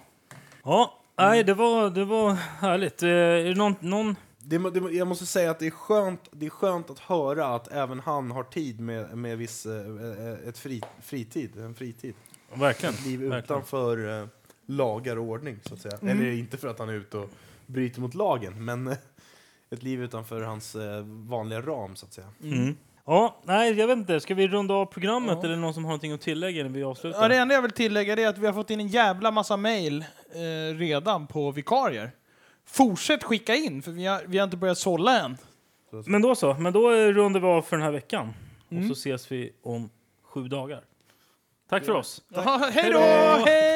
Ja, 0.64 0.99
nej, 1.18 1.44
det 1.44 1.55
var, 1.55 1.90
det 1.90 2.05
var 2.05 2.33
härligt. 2.61 3.03
Eh, 3.03 3.09
är 3.09 3.44
det 3.44 3.55
någon, 3.55 3.75
någon... 3.81 4.16
Det, 4.38 4.59
må- 4.59 4.70
det, 4.70 4.81
må- 4.81 4.90
jag 4.90 5.07
måste 5.09 5.27
säga 5.27 5.51
att 5.51 5.59
det 5.59 5.66
är 5.66 5.70
skönt, 5.70 6.20
det 6.31 6.46
är 6.46 6.51
skönt 6.51 6.90
att 6.90 6.99
höra 6.99 7.46
att 7.46 7.72
även 7.72 8.01
han 8.01 8.31
har 8.31 8.44
tid 8.44 8.81
med, 8.81 9.18
med 9.18 9.38
viss, 9.38 9.66
eh, 9.66 9.72
eh, 9.72 10.49
ett 10.49 10.59
fri, 10.59 10.83
fritid, 11.03 11.57
en 11.59 11.75
fritid. 11.75 12.14
Verkligen. 12.55 12.94
Ett 12.94 13.07
liv 13.07 13.20
verkligen. 13.20 13.44
utanför 13.44 14.20
eh, 14.20 14.27
lagar 14.66 15.16
och 15.16 15.25
ordning, 15.25 15.59
så 15.64 15.75
att 15.75 15.81
säga. 15.81 15.99
Eller 16.03 16.33
inte 16.33 16.57
för 16.57 16.68
att 16.68 16.79
han 16.79 16.88
är 16.88 16.92
ute 16.94 17.16
och 17.18 17.31
bryter 17.66 18.00
mot 18.00 18.14
lagen, 18.14 18.64
men 18.64 18.88
ett 19.70 19.83
liv 19.83 20.02
utanför 20.02 20.40
hans 20.42 20.74
eh, 20.74 21.02
vanliga 21.07 21.61
ram, 21.61 21.96
så 21.96 22.07
att 22.07 22.12
säga. 22.12 22.26
Mm. 22.42 22.76
Ja, 23.05 23.37
nej, 23.44 23.72
jag 23.72 23.87
vet 23.87 23.98
inte. 23.98 24.20
Ska 24.20 24.35
vi 24.35 24.48
runda 24.48 24.74
av 24.74 24.87
programmet 24.87 25.38
Ja. 25.40 25.44
eller 25.44 25.57
någon 25.57 25.74
som 25.74 25.85
har 25.85 25.88
någonting 25.90 26.12
att 26.12 26.20
tillägga 26.20 26.62
när 26.62 26.70
vi 26.70 26.83
avslutar? 26.83 27.22
ja, 27.22 27.29
det 27.29 27.37
enda 27.37 27.55
jag 27.55 27.62
vill 27.62 27.70
tillägga 27.70 28.12
är 28.14 28.29
att 28.29 28.38
vi 28.38 28.46
har 28.46 28.52
fått 28.52 28.70
in 28.70 28.81
en 28.81 28.88
jävla 28.88 29.31
massa 29.31 29.57
mail 29.57 30.05
eh, 30.35 30.76
redan 30.79 31.26
på 31.26 31.50
vikarier. 31.50 32.11
Fortsätt 32.66 33.24
skicka 33.24 33.55
in, 33.55 33.83
för 33.83 33.90
vi 33.90 34.07
har, 34.07 34.22
vi 34.26 34.38
har 34.38 34.44
inte 34.44 34.57
börjat 34.57 34.79
sålla 34.79 35.20
än. 35.20 35.37
Men 36.07 36.22
då 36.22 36.35
så. 36.35 36.55
Men 36.55 36.72
då 36.72 36.92
eh, 36.92 37.09
rundar 37.09 37.40
vi 37.40 37.46
av 37.46 37.62
för 37.62 37.76
den 37.76 37.85
här 37.85 37.92
veckan. 37.92 38.35
Och 38.68 38.85
så 38.87 38.92
ses 38.92 39.33
vi 39.33 39.52
om 39.62 39.90
sju 40.22 40.48
dagar. 40.48 40.81
Tack 41.68 41.85
för 41.85 41.92
oss. 41.92 42.22
Ja, 42.29 42.70
hej 42.72 42.92
då! 42.92 42.98
Hej! 42.98 43.75